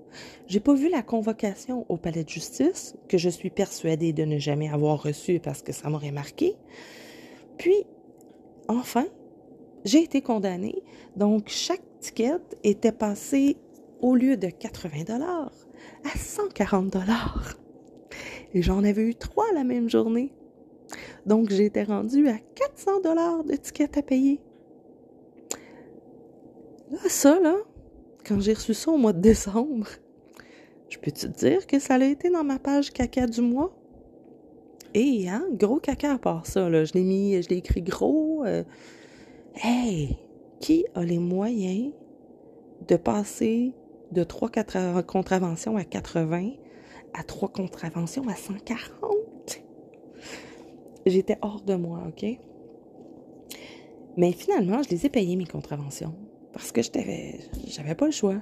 J'ai 0.47 0.61
pas 0.61 0.75
vu 0.75 0.91
la 0.91 1.03
convocation 1.03 1.87
au 1.89 1.97
palais 1.97 2.25
de 2.25 2.29
justice, 2.29 2.95
que 3.09 3.17
je 3.17 3.31
suis 3.31 3.51
persuadée 3.51 4.13
de 4.13 4.25
ne 4.25 4.39
jamais 4.39 4.69
avoir 4.69 5.03
reçue 5.03 5.41
parce 5.41 5.63
que 5.63 5.73
ça 5.73 5.89
m'aurait 5.89 6.13
marqué. 6.13 6.55
Puis, 7.57 7.87
enfin, 8.69 9.07
j'ai 9.87 10.03
été 10.03 10.21
condamnée. 10.21 10.83
Donc, 11.17 11.45
chaque 11.47 11.83
ticket 12.01 12.41
était 12.65 12.93
passé 12.93 13.57
au 14.01 14.15
lieu 14.15 14.37
de 14.37 14.49
80 14.49 15.05
dollars 15.07 15.53
à 16.05 16.19
140 16.19 16.93
dollars. 16.93 17.55
Et 18.53 18.63
j'en 18.63 18.85
avais 18.85 19.03
eu 19.03 19.15
trois 19.15 19.47
la 19.55 19.65
même 19.65 19.89
journée. 19.89 20.33
Donc, 21.25 21.51
j'étais 21.51 21.85
rendue 21.85 22.29
à 22.29 22.39
400 22.55 23.01
dollars 23.01 23.45
de 23.45 23.55
tickets 23.55 23.97
à 23.97 24.03
payer. 24.03 24.41
Là, 26.91 26.99
ça, 27.09 27.41
là, 27.41 27.57
quand 28.25 28.41
j'ai 28.41 28.55
reçu 28.55 28.75
ça 28.75 28.91
au 28.91 28.97
mois 28.97 29.13
de 29.13 29.21
décembre, 29.21 29.87
je 30.89 30.99
peux 30.99 31.11
te 31.11 31.27
dire 31.27 31.67
que 31.67 31.79
ça 31.79 31.95
a 31.95 32.05
été 32.05 32.31
dans 32.31 32.45
ma 32.45 32.59
page 32.59 32.93
caca 32.93 33.27
du 33.27 33.41
mois? 33.41 33.73
Et, 34.95 35.29
hein, 35.29 35.47
gros 35.53 35.79
caca 35.79 36.13
à 36.13 36.19
part 36.19 36.47
ça, 36.47 36.69
là. 36.69 36.85
Je 36.85 36.95
l'ai 36.95 37.03
mis, 37.03 37.41
je 37.43 37.49
l'ai 37.49 37.59
écrit 37.59 37.83
gros. 37.83 38.45
Euh, 38.45 38.65
hey! 39.57 40.19
Qui 40.61 40.87
a 40.95 41.05
les 41.05 41.19
moyens 41.19 41.93
de 42.89 42.97
passer 42.97 43.75
de 44.13 44.25
trois 44.25 44.51
contraventions 45.07 45.77
à 45.77 45.85
80 45.85 46.53
à 47.13 47.23
trois 47.23 47.49
contraventions 47.49 48.27
à 48.29 48.35
140? 48.35 49.63
J'étais 51.05 51.39
hors 51.43 51.63
de 51.63 51.75
moi, 51.75 52.03
OK? 52.09 52.27
Mais 54.17 54.33
finalement, 54.33 54.83
je 54.83 54.89
les 54.89 55.07
ai 55.07 55.09
payées, 55.11 55.37
mes 55.37 55.47
contraventions 55.47 56.15
parce 56.57 56.73
que 56.73 56.81
j'avais 56.81 57.95
pas 57.95 58.07
le 58.07 58.13
choix. 58.13 58.41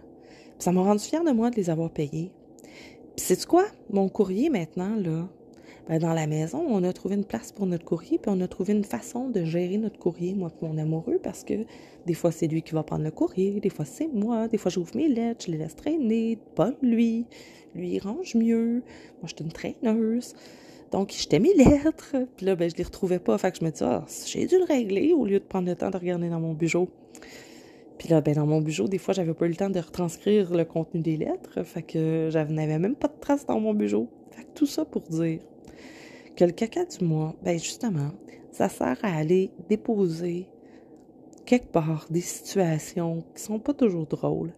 ça 0.61 0.71
m'a 0.71 0.83
rendu 0.83 1.03
fière 1.03 1.25
de 1.25 1.33
moi 1.33 1.51
de 1.51 1.57
les 1.57 1.69
avoir 1.69 1.91
payés. 1.91 2.31
Puis 3.17 3.27
c'est 3.27 3.45
quoi? 3.45 3.65
Mon 3.91 4.09
courrier 4.09 4.51
maintenant, 4.51 4.95
là, 4.95 5.29
ben 5.89 5.99
dans 5.99 6.15
la 6.15 6.27
maison, 6.27 6.65
on 6.67 6.83
a 6.83 6.93
trouvé 6.93 7.15
une 7.15 7.25
place 7.25 7.53
pour 7.53 7.67
notre 7.67 7.85
courrier, 7.85 8.19
puis 8.19 8.31
on 8.35 8.41
a 8.41 8.49
trouvé 8.49 8.73
une 8.73 8.85
façon 8.85 9.29
de 9.29 9.45
gérer 9.45 9.77
notre 9.77 9.99
courrier, 9.99 10.35
moi 10.35 10.51
et 10.51 10.65
mon 10.65 10.79
amoureux, 10.79 11.21
parce 11.23 11.45
que 11.45 11.67
des 12.07 12.15
fois 12.15 12.33
c'est 12.33 12.47
lui 12.47 12.63
qui 12.63 12.73
va 12.73 12.83
prendre 12.83 13.05
le 13.05 13.11
courrier, 13.11 13.61
des 13.61 13.71
fois 13.71 13.85
c'est 13.85 14.09
moi, 14.09 14.49
des 14.49 14.57
fois 14.57 14.71
j'ouvre 14.71 14.97
mes 14.97 15.09
lettres, 15.09 15.45
je 15.47 15.53
les 15.53 15.59
laisse 15.59 15.77
traîner, 15.77 16.39
pas 16.55 16.73
lui. 16.83 17.27
Lui, 17.75 17.95
il 17.95 18.01
range 18.01 18.35
mieux. 18.35 18.83
Moi, 19.21 19.25
je 19.25 19.35
suis 19.35 19.45
une 19.45 19.53
traîneuse. 19.53 20.35
Donc, 20.93 21.13
j'étais 21.17 21.41
mes 21.41 21.55
lettres. 21.55 22.15
Puis 22.37 22.47
là, 22.47 22.55
ben, 22.55 22.71
je 22.71 22.77
les 22.77 22.85
retrouvais 22.85 23.19
pas. 23.19 23.37
Fait 23.39 23.51
que 23.51 23.59
je 23.59 23.65
me 23.65 23.71
dis, 23.71 23.83
ah, 23.83 24.05
j'ai 24.27 24.47
dû 24.47 24.59
le 24.59 24.65
régler 24.65 25.13
au 25.13 25.25
lieu 25.25 25.41
de 25.41 25.45
prendre 25.45 25.69
le 25.69 25.75
temps 25.75 25.91
de 25.91 25.97
regarder 25.97 26.29
dans 26.29 26.41
mon 26.41 26.55
bureau. 26.55 26.89
Puis 27.99 28.09
là, 28.09 28.21
ben, 28.21 28.35
dans 28.35 28.47
mon 28.47 28.61
bureau, 28.61 28.87
des 28.87 28.99
fois, 28.99 29.15
j'avais 29.15 29.35
pas 29.35 29.47
eu 29.47 29.51
le 29.51 29.57
temps 29.57 29.71
de 29.71 29.81
retranscrire 29.81 30.55
le 30.55 30.65
contenu 30.65 31.01
des 31.01 31.17
lettres. 31.17 31.65
Fait 31.65 31.83
que 31.83 32.29
je 32.33 32.39
n'avais 32.39 32.79
même 32.79 32.95
pas 32.95 33.09
de 33.09 33.19
traces 33.21 33.47
dans 33.47 33.59
mon 33.59 33.75
bureau. 33.75 34.09
Fait 34.31 34.45
que 34.45 34.51
tout 34.55 34.67
ça 34.67 34.85
pour 34.85 35.03
dire 35.03 35.41
que 36.37 36.45
le 36.45 36.53
caca 36.53 36.85
du 36.85 37.05
mois, 37.05 37.35
ben 37.43 37.59
justement, 37.59 38.11
ça 38.51 38.69
sert 38.69 38.99
à 39.03 39.17
aller 39.17 39.51
déposer 39.69 40.49
quelque 41.45 41.71
part 41.71 42.07
des 42.11 42.21
situations 42.21 43.25
qui 43.35 43.43
sont 43.43 43.59
pas 43.59 43.75
toujours 43.75 44.07
drôles. 44.07 44.53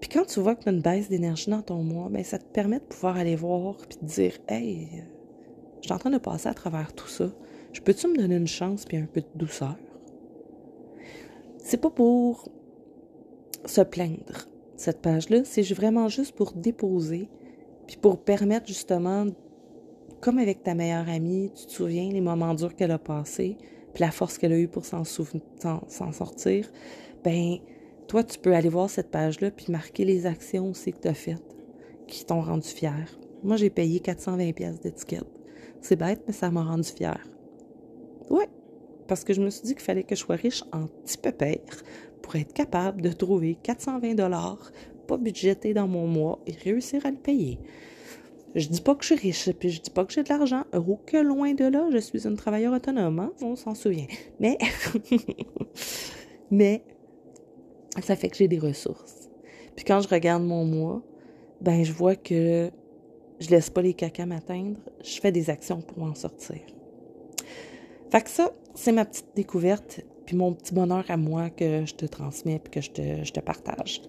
Puis 0.00 0.08
quand 0.08 0.24
tu 0.24 0.40
vois 0.40 0.56
que 0.56 0.64
tu 0.64 0.68
as 0.68 0.72
une 0.72 0.80
baisse 0.80 1.08
d'énergie 1.08 1.50
dans 1.50 1.62
ton 1.62 1.82
mois, 1.82 2.08
ben 2.08 2.24
ça 2.24 2.38
te 2.38 2.44
permet 2.44 2.80
de 2.80 2.84
pouvoir 2.84 3.16
aller 3.16 3.36
voir 3.36 3.76
puis 3.76 3.98
te 3.98 4.04
dire 4.04 4.38
Hey, 4.48 5.04
je 5.80 5.86
suis 5.86 5.92
en 5.92 5.98
train 5.98 6.10
de 6.10 6.18
passer 6.18 6.48
à 6.48 6.54
travers 6.54 6.92
tout 6.92 7.08
ça. 7.08 7.30
Je 7.72 7.80
peux-tu 7.80 8.08
me 8.08 8.16
donner 8.16 8.36
une 8.36 8.46
chance 8.46 8.84
puis 8.84 8.96
un 8.96 9.06
peu 9.06 9.20
de 9.20 9.28
douceur? 9.34 9.76
C'est 11.58 11.80
pas 11.80 11.90
pour 11.90 12.48
se 13.64 13.80
plaindre, 13.80 14.48
cette 14.76 15.00
page-là. 15.00 15.44
C'est 15.44 15.62
vraiment 15.72 16.08
juste 16.08 16.34
pour 16.34 16.52
déposer 16.52 17.28
puis 17.86 17.96
pour 17.96 18.18
permettre 18.18 18.66
justement, 18.66 19.26
comme 20.22 20.38
avec 20.38 20.62
ta 20.62 20.74
meilleure 20.74 21.08
amie, 21.08 21.50
tu 21.54 21.66
te 21.66 21.72
souviens 21.72 22.08
les 22.08 22.20
moments 22.20 22.54
durs 22.54 22.76
qu'elle 22.76 22.92
a 22.92 22.98
passés, 22.98 23.58
puis 23.92 24.02
la 24.02 24.12
force 24.12 24.38
qu'elle 24.38 24.52
a 24.52 24.58
eue 24.58 24.68
pour 24.68 24.86
s'en 24.86 25.04
sortir, 25.04 26.70
ben 27.24 27.56
toi, 28.06 28.22
tu 28.22 28.38
peux 28.38 28.54
aller 28.54 28.68
voir 28.68 28.88
cette 28.88 29.10
page-là 29.10 29.50
puis 29.50 29.66
marquer 29.70 30.04
les 30.04 30.26
actions 30.26 30.70
aussi 30.70 30.92
que 30.92 31.00
tu 31.00 31.08
as 31.08 31.14
faites 31.14 31.56
qui 32.06 32.24
t'ont 32.24 32.40
rendu 32.40 32.68
fier. 32.68 33.06
Moi, 33.42 33.56
j'ai 33.56 33.70
payé 33.70 33.98
420 33.98 34.52
pièces 34.52 34.80
d'étiquette. 34.80 35.26
C'est 35.80 35.96
bête, 35.96 36.22
mais 36.26 36.32
ça 36.32 36.50
m'a 36.50 36.62
rendu 36.62 36.88
fier. 36.88 37.18
Ouais, 38.30 38.48
parce 39.08 39.24
que 39.24 39.34
je 39.34 39.40
me 39.40 39.50
suis 39.50 39.62
dit 39.62 39.74
qu'il 39.74 39.82
fallait 39.82 40.04
que 40.04 40.14
je 40.14 40.20
sois 40.20 40.36
riche 40.36 40.62
en 40.72 40.86
petit 40.86 41.18
pépère 41.18 41.58
pour 42.22 42.36
être 42.36 42.52
capable 42.52 43.02
de 43.02 43.10
trouver 43.10 43.56
420 43.60 44.14
dollars 44.14 44.70
pas 45.08 45.16
budgété 45.16 45.74
dans 45.74 45.88
mon 45.88 46.06
mois 46.06 46.38
et 46.46 46.52
réussir 46.52 47.04
à 47.04 47.10
le 47.10 47.16
payer. 47.16 47.58
Je 48.54 48.68
dis 48.68 48.80
pas 48.82 48.94
que 48.94 49.02
je 49.04 49.14
suis 49.14 49.28
riche, 49.28 49.50
puis 49.52 49.70
je 49.70 49.80
dis 49.80 49.90
pas 49.90 50.04
que 50.04 50.12
j'ai 50.12 50.22
de 50.22 50.28
l'argent. 50.28 50.64
Oh, 50.74 50.98
que 51.06 51.16
loin 51.16 51.54
de 51.54 51.64
là, 51.64 51.88
je 51.90 51.98
suis 51.98 52.26
une 52.26 52.36
travailleur 52.36 52.74
autonome, 52.74 53.18
hein? 53.18 53.32
on 53.40 53.56
s'en 53.56 53.74
souvient. 53.74 54.06
Mais, 54.40 54.58
mais, 56.50 56.82
ça 58.02 58.14
fait 58.14 58.28
que 58.28 58.36
j'ai 58.36 58.48
des 58.48 58.58
ressources. 58.58 59.30
Puis 59.74 59.84
quand 59.86 60.00
je 60.00 60.08
regarde 60.08 60.42
mon 60.42 60.66
mois, 60.66 61.02
ben 61.62 61.82
je 61.82 61.92
vois 61.92 62.14
que 62.14 62.70
je 63.40 63.48
laisse 63.48 63.70
pas 63.70 63.82
les 63.82 63.94
cacas 63.94 64.26
m'atteindre, 64.26 64.78
je 65.02 65.18
fais 65.20 65.32
des 65.32 65.48
actions 65.48 65.80
pour 65.80 66.02
en 66.02 66.14
sortir. 66.14 66.60
Fait 68.10 68.22
que 68.22 68.30
ça, 68.30 68.52
c'est 68.74 68.92
ma 68.92 69.06
petite 69.06 69.28
découverte 69.34 70.02
puis 70.26 70.36
mon 70.36 70.52
petit 70.52 70.74
bonheur 70.74 71.04
à 71.08 71.16
moi 71.16 71.50
que 71.50 71.84
je 71.86 71.94
te 71.94 72.06
transmets 72.06 72.58
puis 72.58 72.70
que 72.70 72.80
je 72.80 72.90
te, 73.32 73.40
partage. 73.40 74.02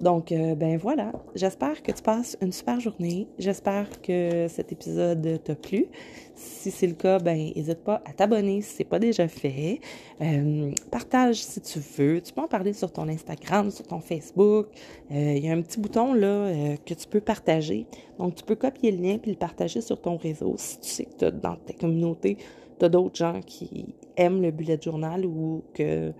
Donc, 0.00 0.32
euh, 0.32 0.54
ben 0.54 0.76
voilà, 0.76 1.12
j'espère 1.34 1.82
que 1.82 1.92
tu 1.92 2.02
passes 2.02 2.36
une 2.40 2.52
super 2.52 2.80
journée. 2.80 3.28
J'espère 3.38 3.88
que 4.02 4.46
cet 4.48 4.72
épisode 4.72 5.40
t'a 5.44 5.54
plu. 5.54 5.86
Si 6.34 6.70
c'est 6.72 6.88
le 6.88 6.94
cas, 6.94 7.18
ben 7.18 7.36
n'hésite 7.54 7.84
pas 7.84 8.02
à 8.04 8.12
t'abonner 8.12 8.62
si 8.62 8.76
c'est 8.76 8.84
pas 8.84 8.98
déjà 8.98 9.28
fait. 9.28 9.80
Euh, 10.20 10.72
partage 10.90 11.36
si 11.36 11.60
tu 11.60 11.78
veux. 11.78 12.20
Tu 12.20 12.32
peux 12.32 12.40
en 12.40 12.48
parler 12.48 12.72
sur 12.72 12.90
ton 12.90 13.08
Instagram, 13.08 13.70
sur 13.70 13.86
ton 13.86 14.00
Facebook. 14.00 14.66
Euh, 15.12 15.34
il 15.36 15.44
y 15.44 15.48
a 15.48 15.52
un 15.52 15.62
petit 15.62 15.78
bouton 15.78 16.14
là 16.14 16.76
que 16.84 16.94
tu 16.94 17.06
peux 17.06 17.20
partager. 17.20 17.86
Donc, 18.18 18.34
tu 18.34 18.44
peux 18.44 18.56
copier 18.56 18.90
le 18.90 19.02
lien 19.02 19.18
puis 19.18 19.30
le 19.30 19.36
partager 19.36 19.80
sur 19.80 20.00
ton 20.00 20.16
réseau 20.16 20.54
si 20.58 20.80
tu 20.80 20.88
sais 20.88 21.04
que 21.04 21.26
dans 21.26 21.56
ta 21.56 21.72
communauté, 21.74 22.38
d'autres 22.88 23.16
gens 23.16 23.40
qui 23.44 23.94
aiment 24.16 24.42
le 24.42 24.50
bullet 24.50 24.78
journal 24.80 25.24
ou 25.26 25.62
que, 25.74 26.12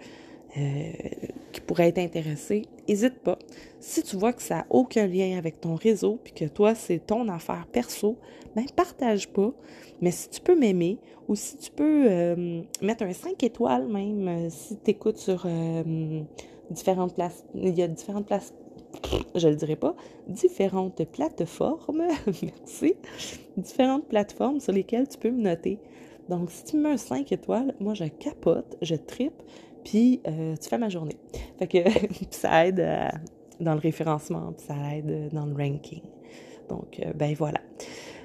euh, 0.57 0.93
qui 1.53 1.61
pourraient 1.61 1.89
être 1.89 1.99
intéressés, 1.99 2.63
n'hésite 2.89 3.21
pas. 3.21 3.39
Si 3.81 4.03
tu 4.03 4.17
vois 4.17 4.33
que 4.33 4.43
ça 4.43 4.57
n'a 4.57 4.67
aucun 4.71 5.07
lien 5.07 5.37
avec 5.39 5.61
ton 5.61 5.75
réseau, 5.75 6.19
puis 6.23 6.33
que 6.33 6.45
toi, 6.45 6.75
c'est 6.75 7.07
ton 7.07 7.29
affaire 7.29 7.67
perso, 7.71 8.17
ben 8.55 8.65
partage 8.75 9.29
pas. 9.29 9.53
Mais 10.01 10.11
si 10.11 10.29
tu 10.29 10.41
peux 10.41 10.59
m'aimer, 10.59 10.99
ou 11.29 11.35
si 11.35 11.57
tu 11.57 11.71
peux 11.71 12.07
euh, 12.11 12.63
mettre 12.81 13.05
un 13.05 13.13
5 13.13 13.43
étoiles 13.43 13.87
même, 13.89 14.29
euh, 14.29 14.51
si 14.51 14.77
tu 14.77 14.91
écoutes 14.91 15.19
sur 15.19 15.47
différentes 16.71 17.15
places, 17.15 17.45
il 17.55 17.79
y 17.79 17.83
a 17.83 17.89
différentes 17.89 18.27
places 18.27 18.55
je 19.35 19.49
le 19.49 19.57
dirai 19.57 19.77
pas, 19.77 19.95
différentes 20.29 21.05
plateformes, 21.07 22.05
merci, 22.43 22.95
différentes 23.57 24.07
plateformes 24.07 24.61
sur 24.61 24.73
lesquelles 24.73 25.09
tu 25.09 25.19
peux 25.19 25.31
me 25.31 25.43
noter. 25.43 25.79
Donc, 26.29 26.51
si 26.51 26.65
tu 26.65 26.77
me 26.77 26.83
mets 26.83 26.91
un 26.91 26.97
5 26.97 27.31
étoiles, 27.33 27.75
moi, 27.81 27.95
je 27.95 28.05
capote, 28.05 28.77
je 28.83 28.95
tripe, 28.95 29.43
puis 29.85 30.21
euh, 30.27 30.57
tu 30.57 30.69
fais 30.69 30.79
ma 30.79 30.89
journée. 30.89 31.17
Fait 31.59 31.67
que 31.67 31.79
ça 32.31 32.67
aide 32.67 32.81
euh, 32.81 33.09
dans 33.61 33.75
le 33.75 33.81
référencement, 33.81 34.53
puis 34.53 34.67
ça 34.67 34.75
aide 34.95 35.31
dans 35.33 35.47
le 35.47 35.55
ranking. 35.55 36.03
Donc, 36.69 37.01
euh, 37.01 37.13
ben 37.13 37.35
voilà. 37.35 37.61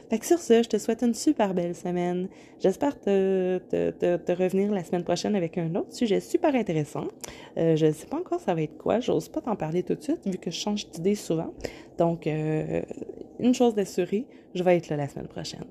Fait 0.10 0.20
que 0.20 0.26
sur 0.26 0.40
ce, 0.40 0.64
je 0.64 0.70
te 0.70 0.78
souhaite 0.78 1.02
une 1.02 1.14
super 1.14 1.54
belle 1.54 1.76
semaine. 1.76 2.30
J'espère 2.62 2.98
te, 2.98 3.58
te, 3.68 4.32
revenir 4.32 4.72
la 4.72 4.82
semaine 4.86 5.04
prochaine 5.04 5.36
avec 5.36 5.58
un 5.58 5.76
autre 5.76 5.94
sujet 5.94 6.22
super 6.22 6.56
intéressant. 6.56 7.10
je 7.58 7.86
ne 7.86 7.92
sais 7.92 8.08
pas 8.08 8.16
encore 8.16 8.40
ça 8.40 8.56
va 8.56 8.62
être 8.62 8.78
quoi. 8.78 9.02
J'ose 9.02 9.28
pas 9.28 9.42
t'en 9.42 9.58
parler 9.58 9.84
tout 9.84 9.96
de 9.96 10.02
suite 10.02 10.26
vu 10.26 10.38
que 10.38 10.50
je 10.50 10.56
change 10.56 10.90
d'idée 10.92 11.16
souvent. 11.16 11.54
Donc, 11.98 12.26
une 12.26 13.54
chose 13.54 13.76
d'assurée, 13.76 14.28
je 14.56 14.64
vais 14.64 14.78
être 14.78 14.88
là 14.88 14.96
la 14.96 15.10
semaine 15.10 15.28
prochaine. 15.28 15.66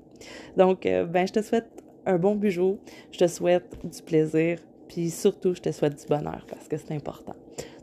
Donc, 0.55 0.83
ben, 0.83 1.25
je 1.25 1.33
te 1.33 1.41
souhaite 1.41 1.86
un 2.07 2.17
bon 2.17 2.35
bijou. 2.35 2.79
Je 3.11 3.19
te 3.19 3.27
souhaite 3.27 3.77
du 3.83 4.01
plaisir, 4.01 4.59
puis 4.87 5.09
surtout, 5.09 5.53
je 5.53 5.61
te 5.61 5.71
souhaite 5.71 5.99
du 5.99 6.07
bonheur 6.07 6.45
parce 6.49 6.67
que 6.67 6.77
c'est 6.77 6.93
important. 6.93 7.35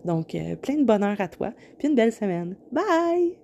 Donc, 0.05 0.35
euh, 0.35 0.57
plein 0.57 0.77
de 0.77 0.85
bonheur 0.85 1.21
à 1.21 1.29
toi, 1.29 1.53
puis 1.79 1.89
une 1.89 1.95
belle 1.95 2.13
semaine. 2.13 2.57
Bye! 2.73 3.44